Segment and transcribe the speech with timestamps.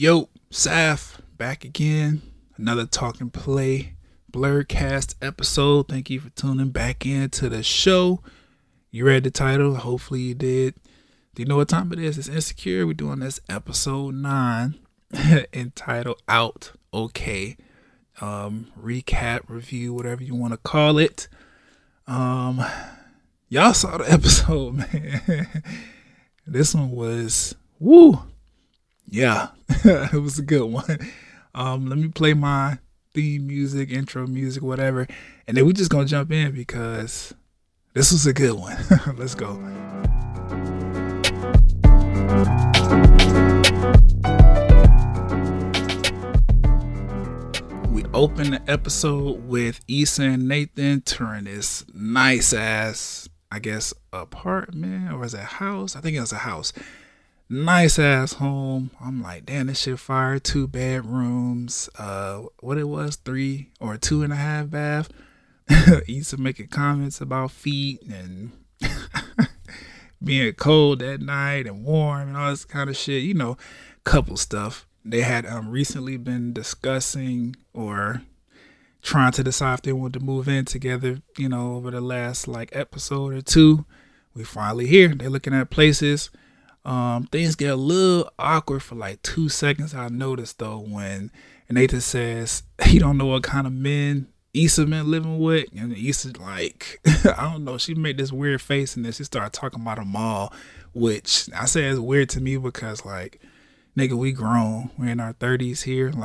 [0.00, 2.22] Yo, Saf, back again.
[2.56, 3.94] Another talking play
[4.32, 5.88] blurcast episode.
[5.88, 8.22] Thank you for tuning back in to the show.
[8.92, 9.74] You read the title?
[9.74, 10.76] Hopefully you did.
[11.34, 12.16] Do you know what time it is?
[12.16, 12.86] It's Insecure.
[12.86, 14.78] We're doing this episode nine
[15.52, 17.56] entitled Out Okay.
[18.20, 21.26] Um, recap, review, whatever you want to call it.
[22.06, 22.64] Um,
[23.48, 25.48] y'all saw the episode, man.
[26.46, 28.22] this one was woo.
[29.10, 29.48] Yeah,
[29.84, 30.98] it was a good one.
[31.54, 32.78] Um, let me play my
[33.14, 35.06] theme music, intro music, whatever,
[35.46, 37.34] and then we're just gonna jump in because
[37.94, 38.76] this was a good one.
[39.16, 39.54] Let's go.
[47.90, 55.14] We open the episode with Issa and Nathan touring this nice ass, I guess, apartment
[55.14, 55.96] or is it a house?
[55.96, 56.74] I think it was a house.
[57.50, 58.90] Nice ass home.
[59.00, 60.38] I'm like, damn, this shit fire.
[60.38, 61.88] Two bedrooms.
[61.98, 65.10] Uh, what it was, three or two and a half bath.
[66.08, 68.52] Issa making comments about feet and
[70.22, 73.22] being cold at night and warm and all this kind of shit.
[73.22, 73.56] You know,
[74.04, 78.22] couple stuff they had um, recently been discussing or
[79.00, 82.46] trying to decide if they wanted to move in together, you know, over the last
[82.46, 83.86] like episode or two.
[84.34, 85.14] We finally here.
[85.14, 86.30] They're looking at places.
[86.88, 89.94] Um, things get a little awkward for like two seconds.
[89.94, 91.30] I noticed though when
[91.68, 96.32] Nathan says he don't know what kind of men Issa been living with, and Issa
[96.40, 96.98] like
[97.36, 97.76] I don't know.
[97.76, 100.50] She made this weird face, and then she started talking about them all,
[100.94, 103.38] which I say is weird to me because like
[103.94, 104.90] nigga, we grown.
[104.96, 106.10] We're in our thirties here.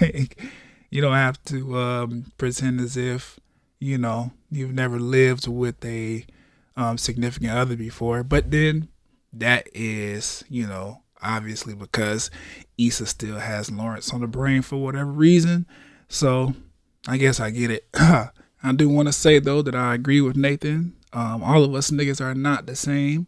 [0.00, 0.42] Like,
[0.90, 3.38] you don't have to um, pretend as if
[3.78, 6.26] you know you've never lived with a
[6.76, 8.24] um, significant other before.
[8.24, 8.88] But then
[9.32, 12.30] that is, you know, obviously because
[12.78, 15.66] Issa still has Lawrence on the brain for whatever reason.
[16.08, 16.54] So
[17.06, 17.86] I guess I get it.
[17.94, 20.94] I do want to say though that I agree with Nathan.
[21.12, 23.26] Um, all of us niggas are not the same.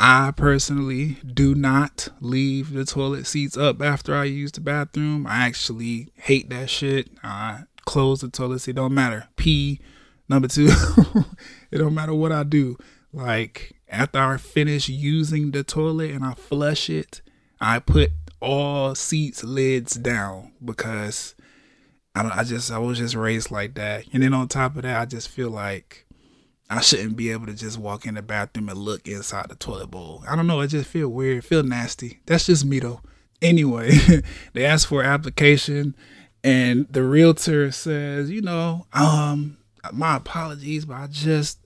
[0.00, 5.26] I personally do not leave the toilet seats up after I use the bathroom.
[5.26, 7.08] I actually hate that shit.
[7.22, 8.76] I close the toilet seat.
[8.76, 9.28] Don't matter.
[9.36, 9.80] Pee.
[10.28, 10.68] Number two,
[11.70, 12.76] it don't matter what I do.
[13.12, 17.20] Like after I finish using the toilet and I flush it,
[17.60, 18.10] I put
[18.40, 21.34] all seats lids down because
[22.14, 24.06] I don't, I just I was just raised like that.
[24.12, 26.06] And then on top of that, I just feel like
[26.68, 29.90] I shouldn't be able to just walk in the bathroom and look inside the toilet
[29.90, 30.24] bowl.
[30.26, 30.60] I don't know.
[30.60, 32.20] It just feel weird, feel nasty.
[32.26, 33.00] That's just me though.
[33.42, 33.90] Anyway,
[34.52, 35.96] they asked for application,
[36.44, 39.56] and the realtor says, you know, um,
[39.92, 41.58] my apologies, but I just,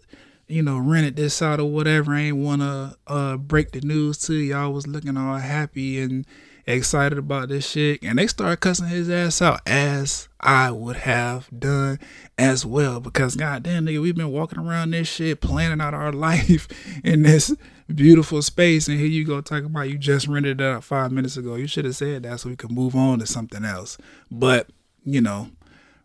[0.49, 2.15] you know, rented this out or whatever.
[2.15, 4.73] I ain't wanna uh break the news to y'all.
[4.73, 6.27] Was looking all happy and
[6.67, 11.49] excited about this shit, and they started cussing his ass out as I would have
[11.57, 11.99] done
[12.37, 13.01] as well.
[13.01, 16.69] Because goddamn, nigga, we've been walking around this shit, planning out our life
[17.05, 17.55] in this
[17.93, 21.37] beautiful space, and here you go talking about you just rented it out five minutes
[21.37, 21.55] ago.
[21.55, 23.99] You should have said that so we could move on to something else.
[24.31, 24.69] But
[25.05, 25.51] you know,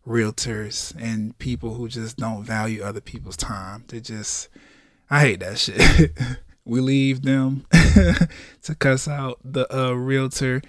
[0.06, 4.50] realtors and people who just don't value other people's time, they just,
[5.10, 6.12] I hate that shit.
[6.66, 10.62] we leave them to cuss out the uh, realtor,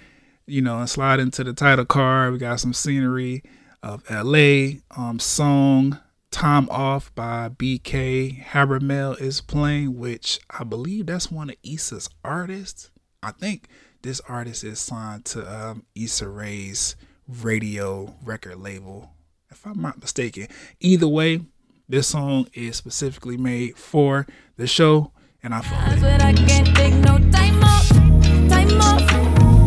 [0.45, 2.33] you know, and slide into the title card.
[2.33, 3.43] We got some scenery
[3.81, 4.79] of LA.
[4.95, 5.99] Um, song
[6.31, 12.89] Time Off by BK Habermel is playing, which I believe that's one of Issa's artists.
[13.21, 13.67] I think
[14.01, 16.95] this artist is signed to um, Issa Rae's
[17.31, 19.12] Raedio record label,
[19.53, 20.47] if I'm not mistaken.
[20.79, 21.41] Either way,
[21.87, 24.25] this song is specifically made for
[24.57, 25.11] the show
[25.43, 26.21] and I fuck with it.
[26.21, 29.07] I can't take no time off, time off,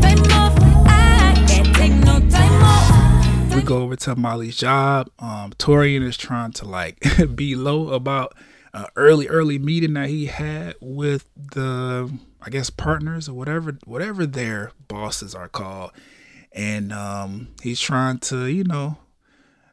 [0.03, 0.59] time off.
[0.89, 3.55] I can't take no time off.
[3.55, 5.11] We go over to Molly's job.
[5.19, 6.99] Um, Taurean is trying to like
[7.37, 8.35] be low about
[8.73, 12.11] an early, early meeting that he had with the,
[12.41, 15.93] I guess, partners or whatever, whatever their bosses are called,
[16.53, 18.97] and um, he's trying to, you know,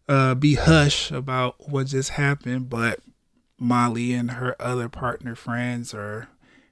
[0.08, 3.00] uh, be hush about what just happened, but
[3.58, 6.28] Molly and her other partner friends or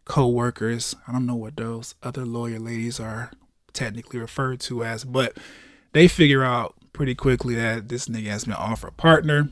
[0.06, 0.96] co-workers.
[1.08, 3.32] I don't know what those other lawyer ladies are
[3.74, 5.38] technically referred to as, but
[5.94, 9.50] they figure out pretty quickly that this nigga has been offered a partner.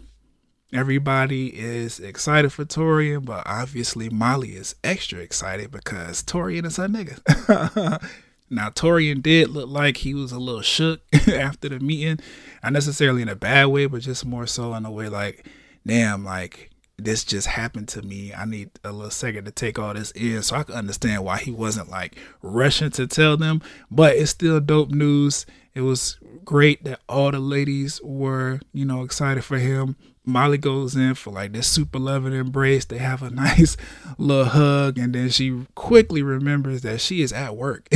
[0.72, 6.88] Everybody is excited for Taurean, but obviously Molly is extra excited because Taurean is her
[6.88, 8.04] nigga.
[8.50, 12.20] now Taurean did look like he was a little shook after the meeting,
[12.64, 15.46] not necessarily in a bad way, but just more so in a way like,
[15.86, 18.34] damn, like this just happened to me.
[18.34, 21.38] I need a little second to take all this in so I can understand why
[21.38, 23.62] he wasn't like rushing to tell them.
[23.90, 25.46] But it's still dope news.
[25.74, 26.18] It was
[26.50, 29.96] great that all the ladies were, you know, excited for him.
[30.26, 32.86] Molly goes in for like this super loving embrace.
[32.86, 33.78] They have a nice
[34.18, 37.88] little hug, and then she quickly remembers that she is at work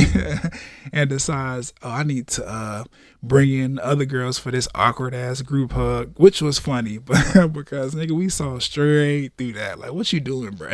[0.92, 2.84] and decides, oh, I need to uh,
[3.20, 7.96] bring in other girls for this awkward ass group hug, which was funny, but because
[7.96, 9.80] nigga, we saw straight through that.
[9.80, 10.70] Like, what you doing, bro?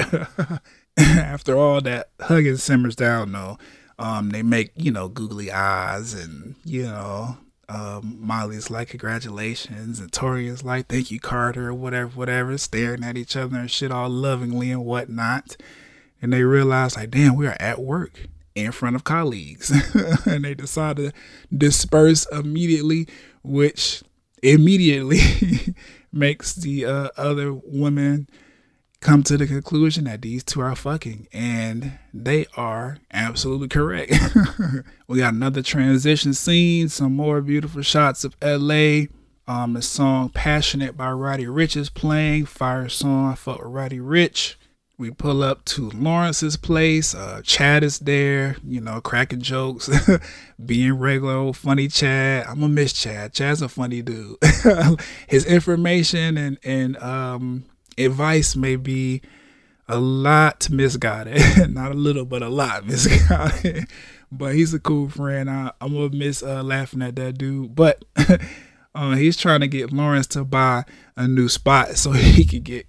[0.98, 3.56] After all that hugging simmers down, though,
[3.98, 7.38] um, they make you know googly eyes and you know
[7.70, 10.00] um, Molly's like, congratulations.
[10.00, 13.92] And Tori's like, thank you, Carter, or whatever, whatever, staring at each other and shit
[13.92, 15.56] all lovingly and whatnot.
[16.20, 18.26] And they realize, like, damn, we are at work
[18.56, 19.70] in front of colleagues.
[20.26, 21.12] and they decide to
[21.56, 23.06] disperse immediately,
[23.44, 24.02] which
[24.42, 25.20] immediately
[26.12, 28.28] makes the uh, other women
[29.00, 34.12] come to the conclusion that these two are fucking and they are absolutely correct.
[35.08, 39.06] We got another transition scene some more beautiful shots of la
[39.48, 43.98] um the song passionate by roddy ricch is playing fire song i fuck with roddy
[43.98, 44.54] ricch.
[44.98, 49.90] We pull up to lawrence's place uh chad is there you know cracking jokes
[50.64, 52.46] being regular old funny chad.
[52.46, 53.32] I'm gonna miss chad.
[53.32, 54.36] Chad's a funny dude.
[55.26, 57.64] His information and and um
[58.04, 59.22] advice may be
[59.88, 61.40] a lot misguided,
[61.74, 63.86] not a little, but a lot misguided.
[64.30, 65.50] but he's a cool friend.
[65.50, 67.74] I, am gonna miss uh, laughing at that dude.
[67.74, 68.04] But
[68.94, 70.84] uh, he's trying to get Lawrence to buy
[71.16, 72.86] a new spot so he can get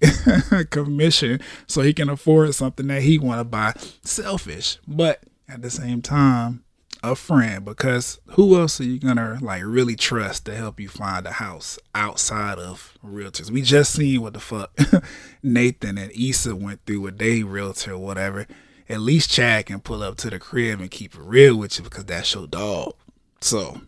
[0.52, 3.74] a commission, so he can afford something that he want to buy.
[4.02, 6.64] Selfish, but at the same time,
[7.02, 11.26] a friend because who else are you gonna like really trust to help you find
[11.26, 13.50] a house outside of realtors?
[13.50, 14.76] We just seen what the fuck
[15.42, 18.46] Nathan and Issa went through with they realtor or whatever.
[18.88, 21.84] At least Chad can pull up to the crib and keep it real with you
[21.84, 22.94] because that's your dog.
[23.40, 23.80] So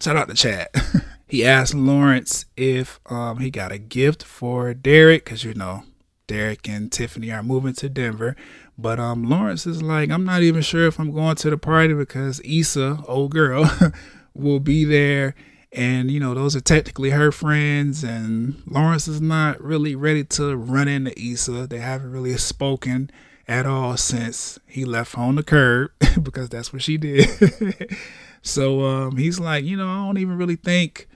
[0.00, 0.68] shout out to Chad.
[1.28, 5.84] he asked Lawrence if um, he got a gift for Derek because you know
[6.26, 8.36] Derek and Tiffany are moving to Denver.
[8.78, 11.94] But um, Lawrence is like, I'm not even sure if I'm going to the party
[11.94, 13.70] because Issa, old girl,
[14.34, 15.34] will be there.
[15.72, 18.04] And, you know, those are technically her friends.
[18.04, 21.66] And Lawrence is not really ready to run into Issa.
[21.66, 23.10] They haven't really spoken
[23.48, 25.90] at all since he left on the curb
[26.22, 27.96] because that's what she did.
[28.42, 31.08] so um, he's like, you know, I don't even really think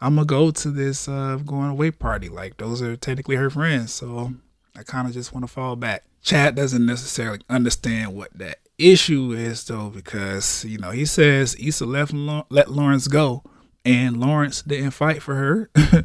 [0.00, 2.28] I'm to go to this uh, going away party.
[2.28, 3.92] Like, those are technically her friends.
[3.92, 4.34] So
[4.76, 6.04] I kind of just want to fall back.
[6.22, 11.86] Chad doesn't necessarily understand what that issue is though, because you know he says Issa
[11.86, 13.42] left let Lawrence go,
[13.84, 15.70] and Lawrence didn't fight for her,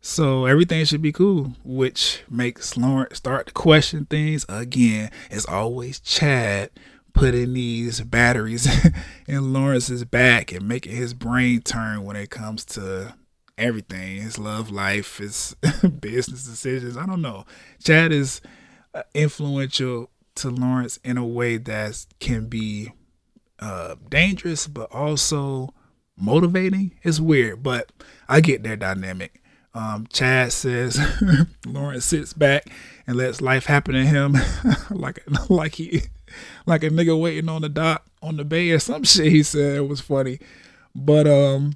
[0.00, 1.52] so everything should be cool.
[1.64, 5.10] Which makes Lawrence start to question things again.
[5.30, 6.70] It's always Chad
[7.12, 8.68] putting these batteries
[9.26, 13.14] in Lawrence's back and making his brain turn when it comes to
[13.58, 15.54] everything his love life his
[16.00, 17.44] business decisions i don't know
[17.82, 18.40] chad is
[18.94, 22.92] uh, influential to Lawrence in a way that can be
[23.58, 25.74] uh, dangerous, but also
[26.16, 26.94] motivating.
[27.02, 27.92] It's weird, but
[28.28, 29.42] I get their dynamic.
[29.74, 30.98] Um, Chad says
[31.66, 32.68] Lawrence sits back
[33.06, 34.36] and lets life happen to him,
[34.90, 36.02] like like he
[36.66, 39.30] like a nigga waiting on the dock on the bay or some shit.
[39.30, 40.40] He said it was funny,
[40.94, 41.74] but um,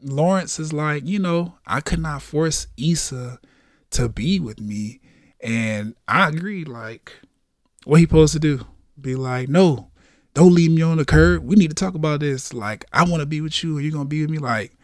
[0.00, 3.40] Lawrence is like, you know, I could not force Issa
[3.90, 5.00] to be with me
[5.40, 7.12] and I agree, like,
[7.84, 8.66] what he supposed to do?
[9.00, 9.90] Be like, no,
[10.34, 11.44] don't leave me on the curb.
[11.44, 12.52] We need to talk about this.
[12.52, 14.38] Like, I want to be with you, and you're gonna be with me.
[14.38, 14.76] Like,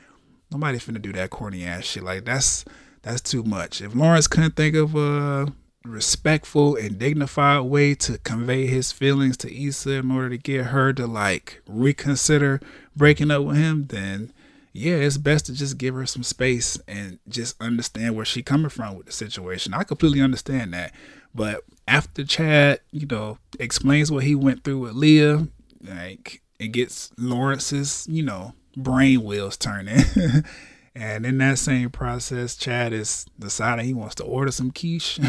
[0.51, 2.05] nobody finna do that corny ass shit.
[2.05, 2.65] Like, that's
[3.03, 3.83] that's too much.
[3.83, 5.53] If Lawrence couldn't think of a
[5.85, 10.95] respectful and dignified way to convey his feelings to Issa in order to get her
[10.95, 12.61] to like reconsider
[12.97, 14.33] breaking up with him, then
[14.75, 18.71] yeah, it's best to just give her some space and just understand where she coming
[18.71, 19.73] from with the situation.
[19.73, 20.93] I completely understand that.
[21.33, 25.47] But after Chad, you know, explains what he went through with Leah,
[25.81, 30.01] like it gets Lawrence's, you know, brain wheels turning.
[30.97, 35.21] and in that same process, Chad is deciding he wants to order some quiche,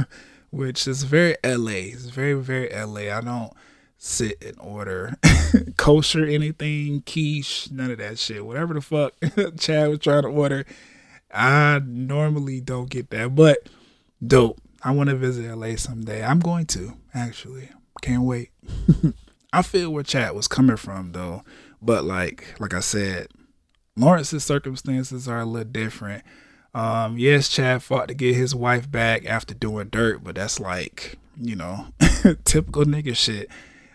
[0.50, 1.90] which is very LA.
[1.90, 3.12] It's very, very LA.
[3.12, 3.52] I don't
[4.04, 5.16] sit and order
[5.76, 8.44] kosher anything, quiche, none of that shit.
[8.44, 9.14] Whatever the fuck
[9.58, 10.66] Chad was trying to order,
[11.32, 13.34] I normally don't get that.
[13.34, 13.68] But
[14.24, 14.60] dope.
[14.82, 16.24] I want to visit LA someday.
[16.24, 17.68] I'm going to, actually.
[18.00, 18.50] Can't wait.
[19.52, 21.44] I feel where Chad was coming from though.
[21.80, 23.28] But like like I said,
[23.96, 26.24] Lawrence's circumstances are a little different.
[26.74, 31.18] Um, yes, Chad fought to get his wife back after doing dirt, but that's like,
[31.40, 31.88] you know,
[32.44, 33.48] typical nigga shit.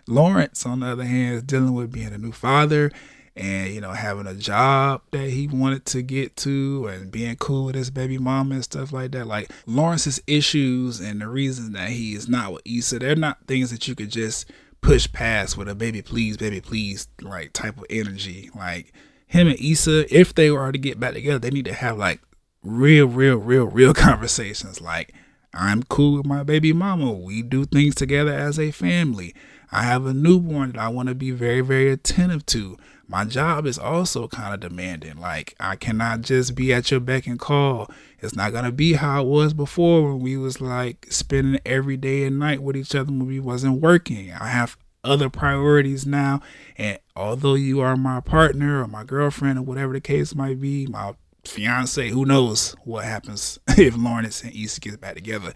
[0.08, 2.90] Lawrence, on the other hand, is dealing with being a new father
[3.38, 7.66] and you know having a job that he wanted to get to and being cool
[7.66, 9.26] with his baby mama and stuff like that.
[9.26, 13.70] Like lawrence's issues and the reason that he is not with Issa they're not things
[13.70, 14.50] that you could just
[14.80, 18.50] push past with a baby please baby please like type of energy.
[18.56, 18.92] Like
[19.26, 22.20] him and Issa if they were to get back together they need to have like
[22.64, 24.80] real real real real conversations.
[24.80, 25.14] Like
[25.54, 27.12] I'm cool with my baby mama.
[27.12, 29.32] We do things together as a family
[29.70, 32.76] I have a newborn that I want to be very very attentive to
[33.10, 35.16] my job is also kind of demanding.
[35.16, 37.90] Like I cannot just be at your beck and call.
[38.20, 42.24] It's not gonna be how it was before when we was like spending every day
[42.24, 44.30] and night with each other when we wasn't working.
[44.32, 46.42] I have other priorities now,
[46.76, 50.86] and although you are my partner or my girlfriend or whatever the case might be,
[50.86, 55.54] my fiance, who knows what happens if Lawrence and Issa get back together.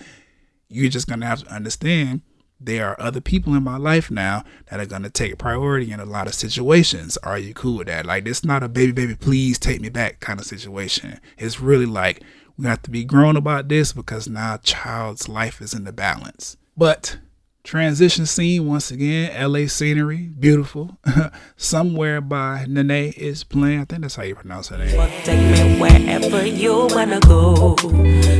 [0.68, 2.22] You're just gonna have to understand
[2.64, 6.04] there are other people in my life now that are gonna take priority in a
[6.04, 7.16] lot of situations.
[7.18, 8.06] Are you cool with that?
[8.06, 11.20] Like it's not a baby, baby, please take me back kind of situation.
[11.38, 12.22] It's really like
[12.56, 16.56] we have to be grown about this because now child's life is in the balance.
[16.76, 17.18] But
[17.64, 20.98] transition scene once again, LA scenery, beautiful.
[21.56, 23.80] Somewhere by Nene is playing.
[23.80, 24.90] I think that's how you pronounce her name.
[25.24, 27.76] Take me wherever you wanna go.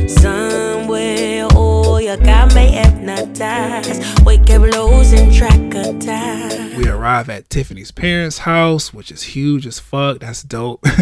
[0.07, 4.25] Somewhere oh, you got me hypnotized.
[4.25, 6.77] Wake up losing track of time.
[6.77, 10.19] We arrive at Tiffany's parents' house, which is huge as fuck.
[10.19, 10.85] That's dope.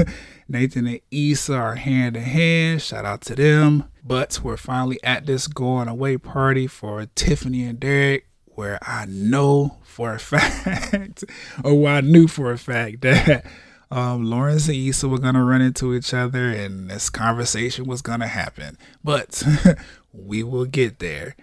[0.51, 2.81] Nathan and Issa are hand in hand.
[2.81, 3.86] Shout out to them.
[4.03, 9.77] But we're finally at this going away party for Tiffany and Derek, where I know
[9.84, 11.24] for a fact,
[11.63, 13.46] or where I knew for a fact that
[13.89, 18.27] um, Lawrence and Issa were gonna run into each other, and this conversation was gonna
[18.27, 18.77] happen.
[19.03, 19.43] But
[20.13, 21.36] we will get there.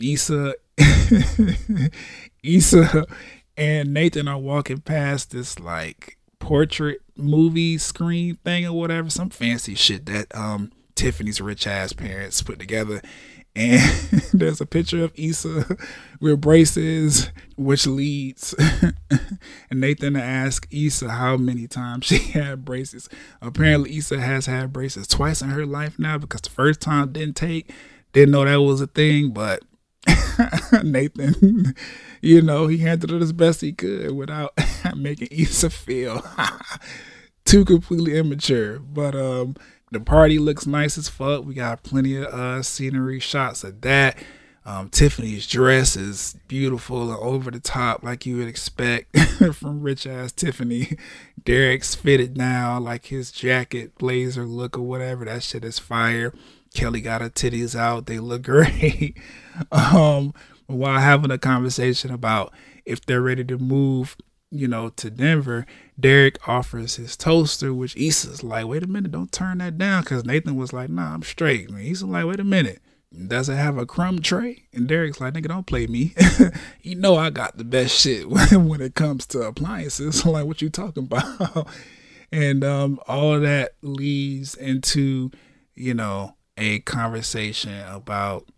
[0.00, 0.54] Issa,
[2.42, 3.06] Issa,
[3.56, 6.13] and Nathan are walking past this like
[6.44, 12.42] portrait movie screen thing or whatever, some fancy shit that um Tiffany's rich ass parents
[12.42, 13.00] put together.
[13.56, 13.80] And
[14.32, 15.76] there's a picture of Issa
[16.20, 18.52] with braces, which leads
[19.70, 23.08] Nathan asked Issa how many times she had braces.
[23.40, 27.36] Apparently, Issa has had braces twice in her life now because the first time didn't
[27.36, 27.70] take,
[28.12, 29.62] didn't know that was a thing, but
[30.82, 31.76] Nathan,
[32.24, 34.52] you know, he handled it as best he could without
[34.96, 36.24] making Issa feel
[37.44, 38.78] too completely immature.
[38.78, 39.56] But um
[39.92, 41.44] the party looks nice as fuck.
[41.44, 44.16] We got plenty of uh scenery shots of that.
[44.66, 49.14] Um, Tiffany's dress is beautiful and over the top, like you would expect
[49.52, 50.96] from rich ass Tiffany.
[51.44, 55.26] Derek's fitted now, like his jacket, blazer look, or whatever.
[55.26, 56.32] That shit is fire.
[56.72, 58.06] Kelly got her titties out.
[58.06, 59.18] They look great.
[59.70, 60.32] um,
[60.66, 62.52] while having a conversation about
[62.84, 64.16] if they're ready to move,
[64.50, 65.66] you know, to Denver,
[65.98, 70.02] Derek offers his toaster, which Issa's like, wait a minute, don't turn that down.
[70.02, 71.70] Because Nathan was like, nah, I'm straight.
[71.70, 72.80] Man, Issa's like, wait a minute.
[73.28, 74.64] Does it have a crumb tray?
[74.72, 76.14] And Derek's like, nigga, don't play me.
[76.82, 80.26] you know I got the best shit when it comes to appliances.
[80.26, 81.68] like, what you talking about?
[82.32, 85.30] and um, all that leads into,
[85.76, 88.48] you know, a conversation about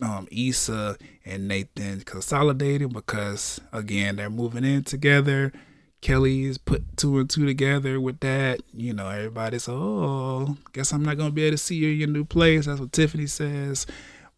[0.00, 5.52] um, Issa and Nathan consolidated because again they're moving in together.
[6.00, 8.60] Kelly is put two and two together with that.
[8.72, 12.08] You know, everybody's oh, guess I'm not gonna be able to see you in your
[12.08, 12.66] new place.
[12.66, 13.86] That's what Tiffany says.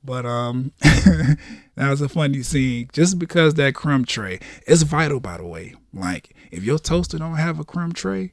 [0.05, 1.39] But um, that
[1.91, 2.89] was a funny scene.
[2.93, 4.39] Just because that crumb tray
[4.69, 5.75] is vital, by the way.
[5.93, 8.33] Like if your toaster don't have a crumb tray,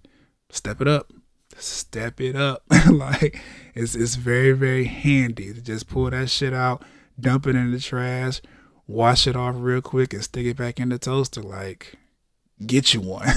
[0.50, 1.12] step it up
[1.57, 2.63] step it up.
[2.91, 3.41] like
[3.75, 6.83] it's it's very very handy to just pull that shit out,
[7.20, 8.41] dump it in the trash,
[8.88, 11.41] wash it off real quick, and stick it back in the toaster.
[11.41, 11.96] Like
[12.65, 13.27] get you one.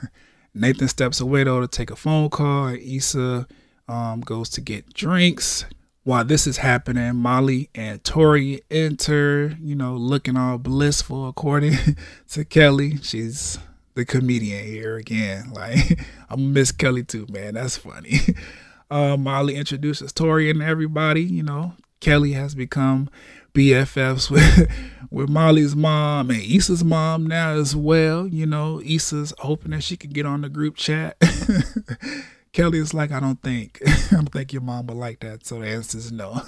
[0.54, 2.68] Nathan steps away though to take a phone call.
[2.68, 3.46] And Issa
[3.88, 5.64] um, goes to get drinks.
[6.04, 11.74] While this is happening, Molly and Tori enter, you know, looking all blissful according
[12.30, 12.98] to Kelly.
[13.02, 13.58] She's
[13.94, 15.52] the comedian here again.
[15.52, 16.00] Like
[16.30, 17.54] I'm Miss Kelly too, man.
[17.54, 18.20] That's funny.
[18.88, 21.22] Uh, Molly introduces Tori and everybody.
[21.22, 23.08] You know, Kelly has become
[23.54, 24.70] BFFs with
[25.10, 28.26] with Molly's mom and Issa's mom now as well.
[28.26, 31.16] You know, Issa's hoping that she can get on the group chat.
[32.52, 35.46] Kelly is like, I don't think, I don't think your mom would like that.
[35.46, 36.42] So the answer is no.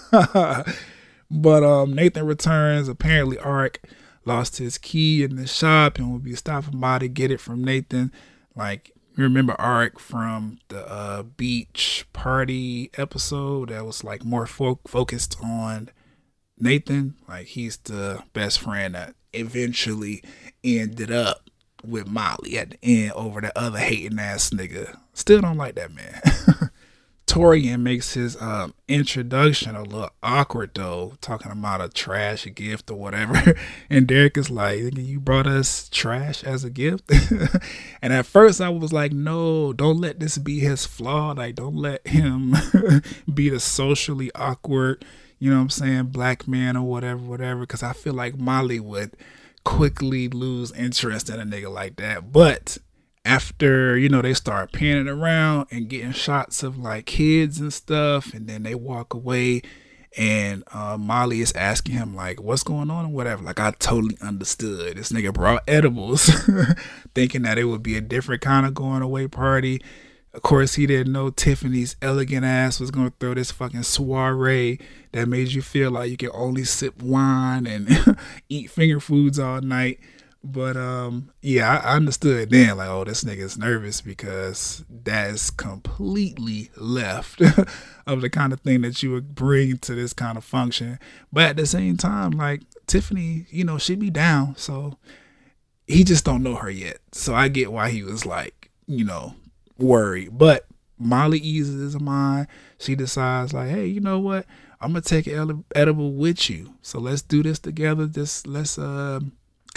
[1.30, 2.88] but um, Nathan returns.
[2.88, 3.80] Apparently, Ark
[4.24, 7.62] lost his key in the shop and will be stopping by to get it from
[7.62, 8.12] Nathan.
[8.56, 8.92] Like
[9.25, 15.90] remember Arik from the uh, beach party episode that was like more fo- focused on
[16.58, 17.16] Nathan.
[17.28, 20.22] Like he's the best friend that eventually
[20.62, 21.50] ended up
[21.84, 24.98] with Molly at the end over the other hating ass nigga.
[25.14, 26.20] Still don't like that man.
[27.28, 32.99] Taurean makes his um, introduction a little awkward though, talking about a trash gift or
[32.99, 33.54] whatever.
[33.90, 37.11] And Derek is like, "You brought us trash as a gift."
[38.02, 41.32] and at first, I was like, "No, don't let this be his flaw.
[41.32, 42.54] Like, don't let him
[43.32, 45.04] be the socially awkward,
[45.38, 48.80] you know what I'm saying, black man or whatever, whatever." Because I feel like Molly
[48.80, 49.16] would
[49.64, 52.32] quickly lose interest in a nigga like that.
[52.32, 52.78] But
[53.25, 58.32] after you know they start panning around and getting shots of like kids and stuff
[58.32, 59.62] and then they walk away
[60.16, 63.06] and uh, molly is asking him like what's going on?
[63.06, 63.42] and whatever.
[63.42, 64.96] Like i totally understood.
[64.96, 66.26] This nigga brought edibles
[67.14, 69.82] thinking that it would be a different kind of going away party.
[70.34, 74.78] Of course he didn't know tiffany's elegant ass was going to throw this fucking soiree
[75.12, 78.16] that made you feel like you can only sip wine and
[78.48, 79.98] eat finger foods all night
[80.45, 86.71] but um, yeah, I understood then, like, oh, this nigga's nervous because that is completely
[86.76, 87.40] left
[88.07, 90.99] of the kind of thing that you would bring to this kind of function.
[91.33, 94.97] But at the same time, like Tiffany, you know, she be down, so
[95.87, 96.99] he just don't know her yet.
[97.12, 99.35] So I get why he was like, you know,
[99.76, 100.38] worried.
[100.38, 100.66] But
[100.99, 102.47] Molly eases his mind.
[102.78, 104.47] She decides, like, hey, you know what?
[104.80, 106.75] I'm gonna take edible with you.
[106.83, 108.07] So let's do this together.
[108.07, 109.18] Just let's uh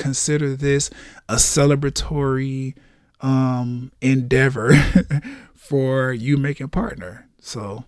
[0.01, 0.89] consider this
[1.29, 2.75] a celebratory
[3.22, 4.74] um, endeavor
[5.53, 7.29] for you making partner.
[7.39, 7.86] So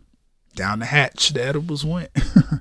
[0.55, 2.11] down the hatch, the edibles went.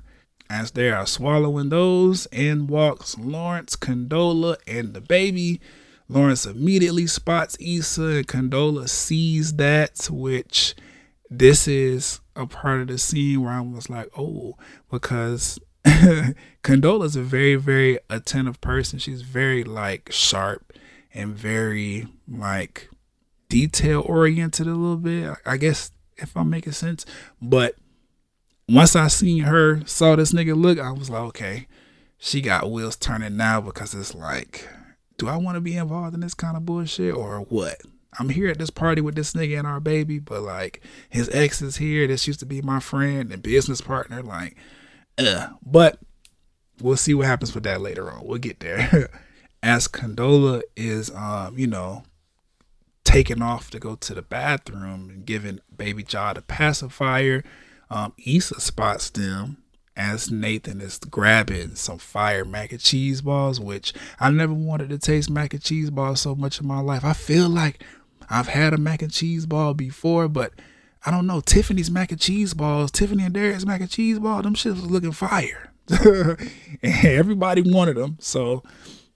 [0.49, 5.61] As they are swallowing those, in walks Lawrence, Condola, and the baby.
[6.09, 10.75] Lawrence immediately spots Issa, and Condola sees that, which
[11.29, 14.55] this is a part of the scene where I was like, oh,
[14.91, 15.59] because
[16.63, 18.99] Condola's a very, very attentive person.
[18.99, 20.73] She's very like sharp
[21.13, 22.89] and very like
[23.49, 25.35] detail oriented a little bit.
[25.45, 27.05] I guess if I'm making sense.
[27.41, 27.75] But
[28.67, 31.67] once I seen her, saw this nigga look, I was like, okay,
[32.17, 34.67] she got wheels turning now because it's like,
[35.17, 37.81] do I want to be involved in this kind of bullshit or what?
[38.19, 41.61] I'm here at this party with this nigga and our baby, but like his ex
[41.61, 42.07] is here.
[42.07, 44.21] This used to be my friend and business partner.
[44.21, 44.55] Like,
[45.17, 45.99] uh, but
[46.81, 48.25] we'll see what happens with that later on.
[48.25, 49.09] We'll get there.
[49.63, 52.03] As Condola is, um, you know,
[53.03, 57.43] taking off to go to the bathroom and giving Baby Jaw the pacifier,
[57.89, 59.63] um, Issa spots them
[59.95, 64.97] as Nathan is grabbing some fire mac and cheese balls, which I never wanted to
[64.97, 67.05] taste mac and cheese balls so much in my life.
[67.05, 67.83] I feel like
[68.29, 70.53] I've had a mac and cheese ball before, but
[71.05, 71.41] I don't know.
[71.41, 74.89] Tiffany's mac and cheese balls, Tiffany and Derek's mac and cheese ball, them shits was
[74.89, 75.71] looking fire.
[76.83, 78.17] everybody wanted them.
[78.19, 78.63] So,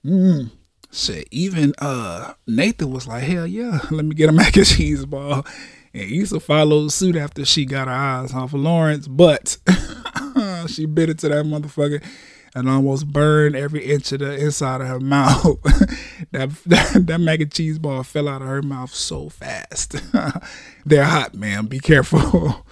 [0.06, 0.52] mm,
[0.91, 1.28] shit.
[1.32, 5.45] Even uh, Nathan was like, hell yeah, let me get a mac and cheese ball.
[5.93, 9.58] And Issa followed suit after she got her eyes off of Lawrence, but
[10.67, 12.04] she bit it to that motherfucker
[12.58, 15.62] and almost burned every inch of the inside of her mouth.
[16.32, 19.96] that, that, that mac and cheese ball fell out of her mouth so fast.
[20.86, 21.67] They're hot, man.
[21.67, 22.65] Be careful.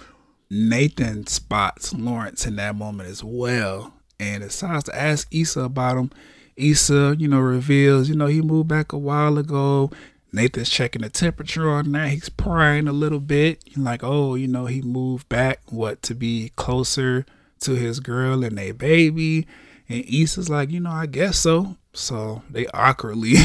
[0.50, 6.10] Nathan spots Lawrence in that moment as well and decides to ask Issa about him.
[6.56, 9.90] Issa, you know, reveals, you know, he moved back a while ago.
[10.32, 12.08] Nathan's checking the temperature on that.
[12.08, 13.62] He's prying a little bit.
[13.76, 17.24] Like, oh, you know, he moved back, what, to be closer
[17.60, 19.46] to his girl and their baby.
[19.88, 21.76] And Issa's like, you know, I guess so.
[21.92, 23.36] So they awkwardly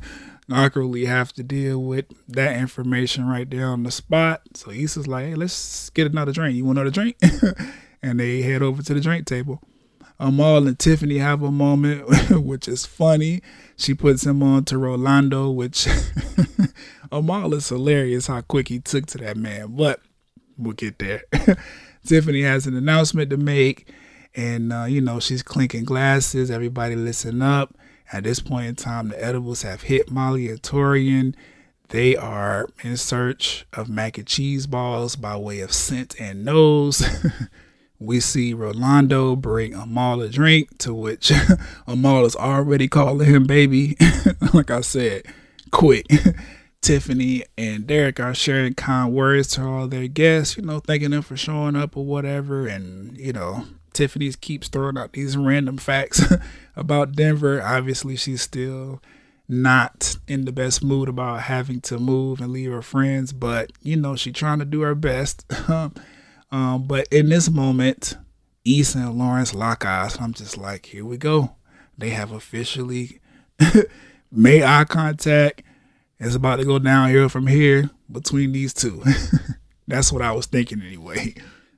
[0.50, 4.42] awkwardly have to deal with that information right there on the spot.
[4.54, 6.56] So Issa's like, hey, let's get another drink.
[6.56, 7.16] You want another drink?
[8.02, 9.60] and they head over to the drink table.
[10.18, 13.42] Amal and Tiffany have a moment, which is funny.
[13.76, 15.88] She puts him on to Rolando, which
[17.12, 19.74] Amal is hilarious how quick he took to that man.
[19.74, 20.00] But
[20.56, 21.24] we'll get there.
[22.06, 23.88] Tiffany has an announcement to make
[24.34, 26.50] and uh, you know she's clinking glasses.
[26.50, 27.74] Everybody listen up.
[28.12, 31.34] At this point in time, the edibles have hit Molly and Taurean.
[31.88, 37.02] They are in search of mac and cheese balls by way of scent and nose.
[37.98, 41.32] we see Rolando bring Amal a drink, to which
[41.86, 43.96] Amal is already calling him baby.
[44.54, 45.24] like I said,
[45.70, 46.06] quick.
[46.80, 51.22] Tiffany and Derek are sharing kind words to all their guests, you know, thanking them
[51.22, 56.22] for showing up or whatever, and you know, Tiffany keeps throwing out these random facts
[56.76, 57.62] about Denver.
[57.62, 59.00] Obviously, she's still
[59.48, 63.96] not in the best mood about having to move and leave her friends, but you
[63.96, 65.44] know, she's trying to do her best.
[65.68, 68.16] um, but in this moment,
[68.64, 70.16] Issa and Lawrence lock eyes.
[70.20, 71.56] I'm just like, here we go.
[71.98, 73.20] They have officially
[74.32, 75.62] made eye contact.
[76.18, 79.02] It's about to go downhill from here between these two.
[79.88, 81.34] That's what I was thinking anyway.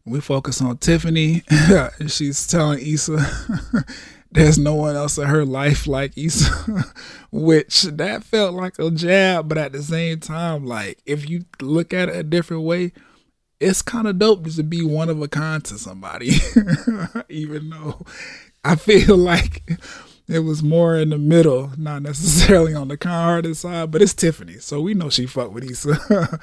[0.07, 1.43] We focus on Tiffany.
[2.09, 3.19] She's telling Issa
[4.35, 6.93] there's no one else in her life like Issa,
[7.33, 11.95] which that felt like a jab, but at the same time, like if you look
[11.95, 12.93] at it a different way,
[13.61, 16.33] it's kind of dope just to be one of a kind to somebody,
[17.29, 18.05] even though
[18.65, 19.63] I feel like
[20.27, 24.59] it was more in the middle, not necessarily on the kind-hearted side, but it's Tiffany,
[24.59, 26.41] so we know she fucked with Issa.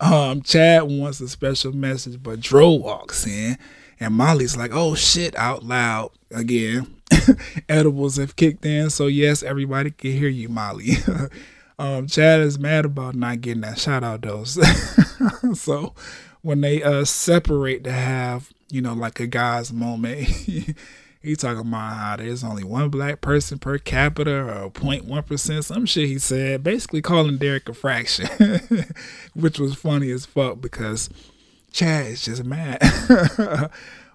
[0.00, 3.58] Um, Chad wants a special message, but Dro walks in
[4.00, 6.96] and Molly's like, oh shit, out loud again.
[7.68, 10.92] Edibles have kicked in, so yes, everybody can hear you, Molly.
[11.78, 14.58] um, Chad is mad about not getting that shout out dose.
[15.54, 15.94] so
[16.42, 20.28] when they uh separate to have, you know, like a guy's moment,
[21.22, 25.84] he talking about how there's only one black person per capita or 0.1 percent, some
[25.84, 28.28] shit he said, basically calling Derek a fraction,
[29.34, 31.10] which was funny as fuck because
[31.72, 32.80] Chad is just mad.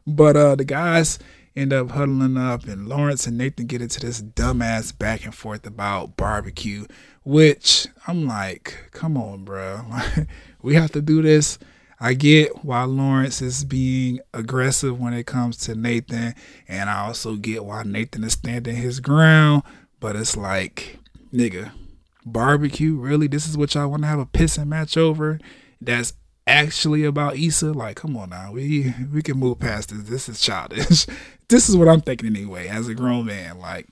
[0.07, 1.19] but uh, the guys
[1.55, 5.65] end up huddling up, and Lawrence and Nathan get into this dumbass back and forth
[5.65, 6.85] about barbecue,
[7.23, 9.81] which I'm like, come on, bro,
[10.61, 11.59] we have to do this
[12.05, 16.35] I get why Lawrence is being aggressive when it comes to Nathan,
[16.67, 19.63] and I also get why Nathan is standing his ground.
[19.99, 20.99] But it's like,
[21.33, 21.71] nigga,
[22.23, 23.25] barbecue, really?
[23.25, 25.39] This is what y'all want to have a pissing match over?
[25.81, 26.13] That's
[26.45, 27.71] actually about Issa?
[27.71, 30.07] Like, come on now, we we can move past this.
[30.07, 31.07] This is childish.
[31.49, 33.57] this is what I'm thinking anyway, as a grown man.
[33.57, 33.87] Like,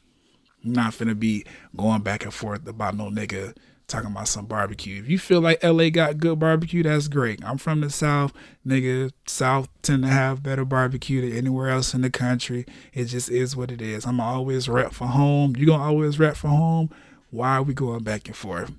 [0.64, 1.46] I'm not finna be
[1.76, 3.56] going back and forth about no nigga
[3.88, 5.00] talking about some barbecue.
[5.00, 7.44] If you feel like LA got good barbecue, that's great.
[7.44, 8.34] I'm from the South,
[8.66, 9.12] nigga.
[9.28, 12.66] South tend to have better barbecue than anywhere else in the country.
[12.94, 14.06] It just is what it is.
[14.06, 15.56] I'm always rep for home.
[15.56, 16.90] You gonna always rep for home.
[17.30, 18.72] Why are we going back and forth?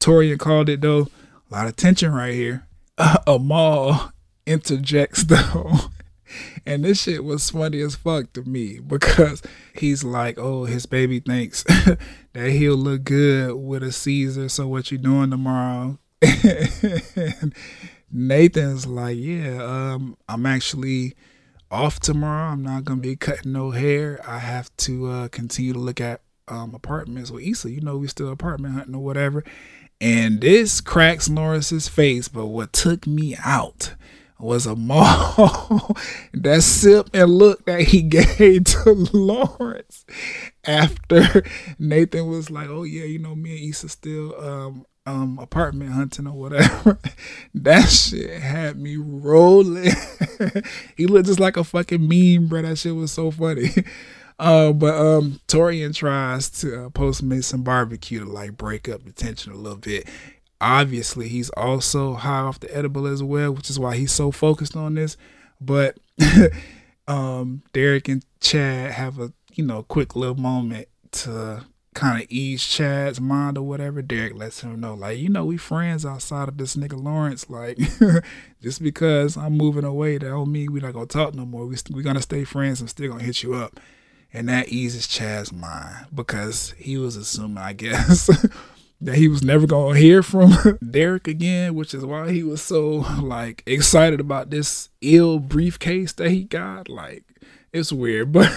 [0.00, 1.08] Taurean called it though.
[1.50, 2.66] A lot of tension right here.
[2.98, 4.10] Uh, Amal
[4.46, 5.90] interjects though
[6.64, 9.42] and this shit was funny as fuck to me because
[9.74, 11.62] he's like, oh, his baby thinks
[12.32, 14.48] that he'll look good with a Caesar.
[14.48, 15.98] So what you doing tomorrow?
[18.12, 21.14] Nathan's like, yeah, um, I'm actually
[21.70, 22.52] off tomorrow.
[22.52, 24.20] I'm not gonna be cutting no hair.
[24.26, 27.70] I have to uh, continue to look at um, apartments with Issa.
[27.70, 29.44] You know, we still apartment hunting or whatever.
[30.00, 32.28] And this cracks Lawrence's face.
[32.28, 33.94] But what took me out
[34.38, 35.96] was Amal
[36.34, 40.04] that sip and look that he gave to Lawrence
[40.64, 41.42] after
[41.78, 46.26] Nathan was like, "Oh yeah, you know me and Issa still um um apartment hunting
[46.26, 46.98] or whatever."
[47.54, 49.92] that shit had me rolling.
[50.96, 52.62] he looked just like a fucking meme, bro.
[52.62, 53.70] That shit was so funny.
[54.38, 59.12] Uh, but um, Taurean tries to uh, postmate some barbecue to like break up the
[59.12, 60.06] tension a little bit
[60.60, 64.76] obviously he's also high off the edible as well, which is why he's so focused
[64.76, 65.16] on this.
[65.60, 65.98] But
[67.08, 71.64] um, Derek and Chad have a you know quick little moment to
[71.96, 74.02] kind of ease Chad's mind or whatever.
[74.02, 77.48] Derek lets him know, like, you know, we friends outside of this nigga Lawrence.
[77.48, 77.78] Like,
[78.62, 81.66] just because I'm moving away, that don't mean we not gonna talk no more.
[81.66, 82.80] We we gonna stay friends.
[82.80, 83.80] I'm still gonna hit you up,
[84.32, 88.30] and that eases Chad's mind because he was assuming, I guess.
[89.00, 93.06] that he was never gonna hear from Derek again, which is why he was so
[93.22, 96.88] like excited about this ill briefcase that he got.
[96.88, 97.24] Like
[97.72, 98.50] it's weird, but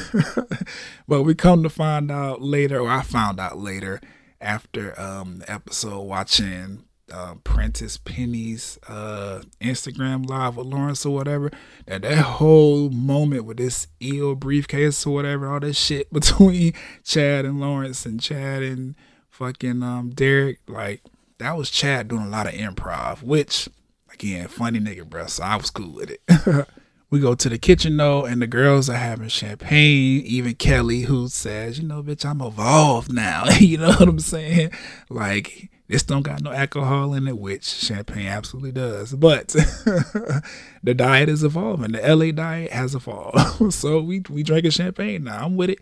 [1.07, 3.99] but we come to find out later, or I found out later
[4.41, 11.51] after um the episode watching uh, Prentice Penny's uh, Instagram live with Lawrence or whatever,
[11.85, 16.73] that that whole moment with this ill briefcase or whatever, all this shit between
[17.03, 18.95] Chad and Lawrence and Chad and
[19.39, 21.01] fucking um Derek, like
[21.39, 23.69] that was Chad doing a lot of improv, which
[24.13, 25.25] again, funny nigga, bro.
[25.27, 26.67] So I was cool with it.
[27.09, 30.21] we go to the kitchen though, and the girls are having champagne.
[30.25, 33.45] Even Kelly, who says, you know, bitch, I'm evolved now.
[33.59, 34.71] you know what I'm saying?
[35.09, 39.13] Like this don't got no alcohol in it, which champagne absolutely does.
[39.13, 39.47] But
[40.83, 41.93] the diet is evolving.
[41.93, 43.73] The LA diet has evolved.
[43.73, 45.45] so we we drinking champagne now.
[45.45, 45.79] I'm with it.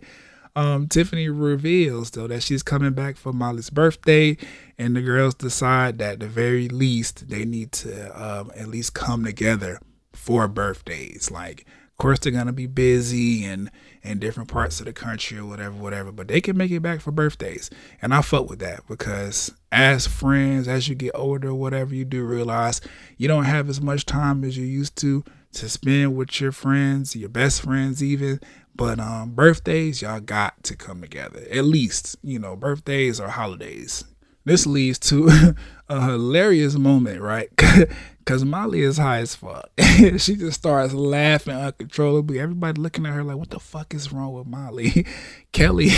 [0.58, 4.36] Um, Tiffany reveals though that she's coming back for Molly's birthday,
[4.76, 8.92] and the girls decide that at the very least they need to um, at least
[8.92, 9.78] come together
[10.12, 11.64] for birthdays, like
[11.98, 13.70] of course, they're gonna be busy and
[14.02, 16.10] in different parts of the country or whatever, whatever.
[16.10, 17.70] But they can make it back for birthdays,
[18.02, 22.24] and I fuck with that because as friends, as you get older, whatever you do,
[22.24, 22.80] realize
[23.16, 27.14] you don't have as much time as you used to to spend with your friends,
[27.14, 28.40] your best friends, even.
[28.78, 31.42] But um, birthdays, y'all got to come together.
[31.50, 34.04] At least, you know, birthdays or holidays.
[34.44, 35.56] This leads to
[35.88, 37.50] a hilarious moment, right?
[38.24, 39.68] Cause Molly is high as fuck.
[39.78, 42.38] she just starts laughing uncontrollably.
[42.38, 45.06] Everybody looking at her like, what the fuck is wrong with Molly?
[45.50, 45.90] Kelly,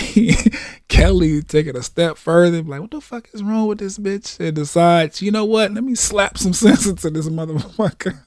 [0.88, 4.40] Kelly taking a step further, like, what the fuck is wrong with this bitch?
[4.40, 5.72] And decides, you know what?
[5.72, 8.20] Let me slap some sense into this motherfucker.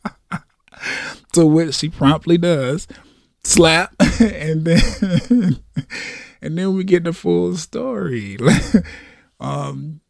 [1.32, 2.88] to which she promptly does.
[3.44, 3.94] Slap.
[4.20, 5.60] and then
[6.42, 8.38] and then we get the full story.
[9.40, 10.02] um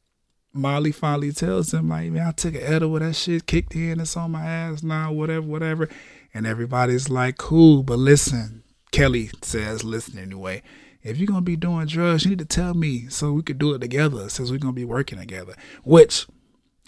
[0.56, 4.00] Molly finally tells him, like, man, I took an edible, with that shit kicked in,
[4.00, 5.90] it's on my ass now, whatever, whatever.
[6.32, 10.62] And everybody's like, cool, but listen, Kelly says, listen anyway,
[11.02, 13.74] if you're gonna be doing drugs, you need to tell me so we could do
[13.74, 15.56] it together, since we're gonna be working together.
[15.84, 16.28] Which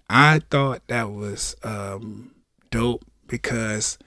[0.09, 2.31] I thought that was um
[2.69, 3.97] dope because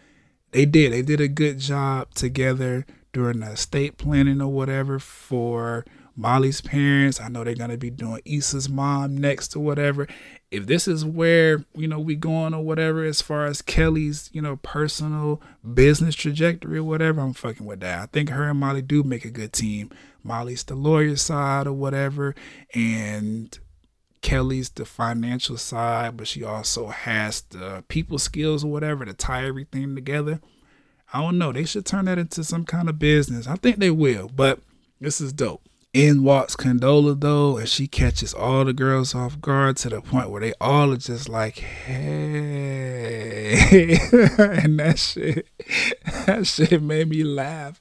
[0.53, 0.93] they did.
[0.93, 5.85] They did a good job together during the estate planning or whatever for
[6.19, 7.21] Molly's parents.
[7.21, 10.09] I know they're gonna be doing Issa's mom next or whatever.
[10.51, 14.43] If this is where you know we going or whatever, as far as Kelly's you
[14.43, 15.41] know personal
[15.75, 18.01] business trajectory or whatever, I'm fucking with that.
[18.01, 19.91] I think her and Molly do make a good team.
[20.25, 22.35] Molly's the lawyer side or whatever,
[22.75, 23.57] and
[24.21, 29.47] Kelly's the financial side, but she also has the people skills or whatever to tie
[29.47, 30.41] everything together.
[31.13, 31.53] I don't know.
[31.53, 33.47] They should turn that into some kind of business.
[33.47, 34.61] I think they will, but
[35.01, 35.68] this is dope.
[35.94, 40.29] In walks Condola though, and she catches all the girls off guard to the point
[40.29, 43.53] where they all are just like, "Hey!"
[44.38, 45.48] and that shit,
[46.27, 47.81] that shit made me laugh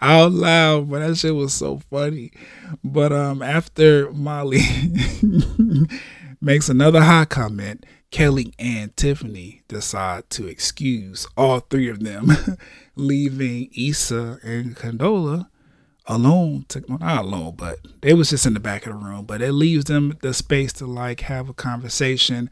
[0.00, 0.88] out loud.
[0.88, 2.32] But that shit was so funny.
[2.82, 4.62] But um, after Molly
[6.40, 12.28] makes another high comment, Kelly and Tiffany decide to excuse all three of them,
[12.96, 15.48] leaving Issa and Condola
[16.14, 19.24] alone to well, not alone but they was just in the back of the room
[19.24, 22.50] but it leaves them the space to like have a conversation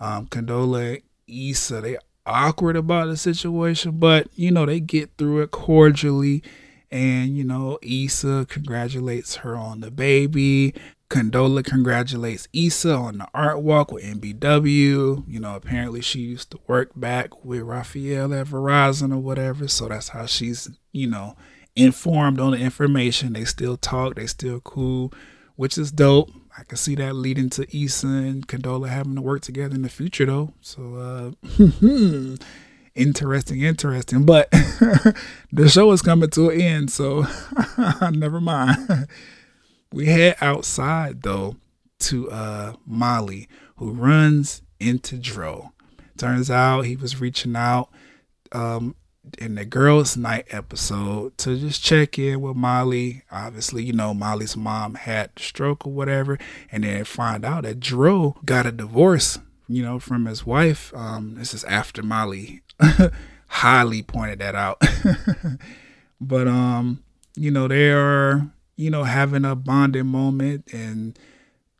[0.00, 1.96] um condola Issa they
[2.26, 6.42] awkward about the situation but you know they get through it cordially
[6.90, 10.74] and you know Issa congratulates her on the baby
[11.10, 15.24] Condola congratulates Issa on the art walk with NBW.
[15.26, 19.66] You know, apparently she used to work back with Raphael at Verizon or whatever.
[19.66, 21.34] So that's how she's, you know,
[21.80, 23.32] informed on the information.
[23.32, 25.12] They still talk, they still cool,
[25.56, 26.30] which is dope.
[26.58, 29.88] I can see that leading to Issa and Condola having to work together in the
[29.88, 30.52] future though.
[30.60, 32.36] So uh
[32.94, 34.24] interesting, interesting.
[34.26, 34.50] But
[35.52, 37.24] the show is coming to an end, so
[38.10, 39.06] never mind.
[39.92, 41.56] we head outside though
[42.00, 45.72] to uh Molly, who runs into Dro.
[46.18, 47.90] Turns out he was reaching out
[48.52, 48.96] um
[49.38, 53.22] in the girls' night episode to just check in with Molly.
[53.30, 56.38] Obviously, you know, Molly's mom had a stroke or whatever,
[56.70, 59.38] and then find out that Dro got a divorce,
[59.68, 60.92] you know, from his wife.
[60.94, 62.62] Um, this is after Molly
[63.48, 64.82] highly pointed that out.
[66.20, 67.02] but um,
[67.36, 71.18] you know, they are, you know, having a bonding moment and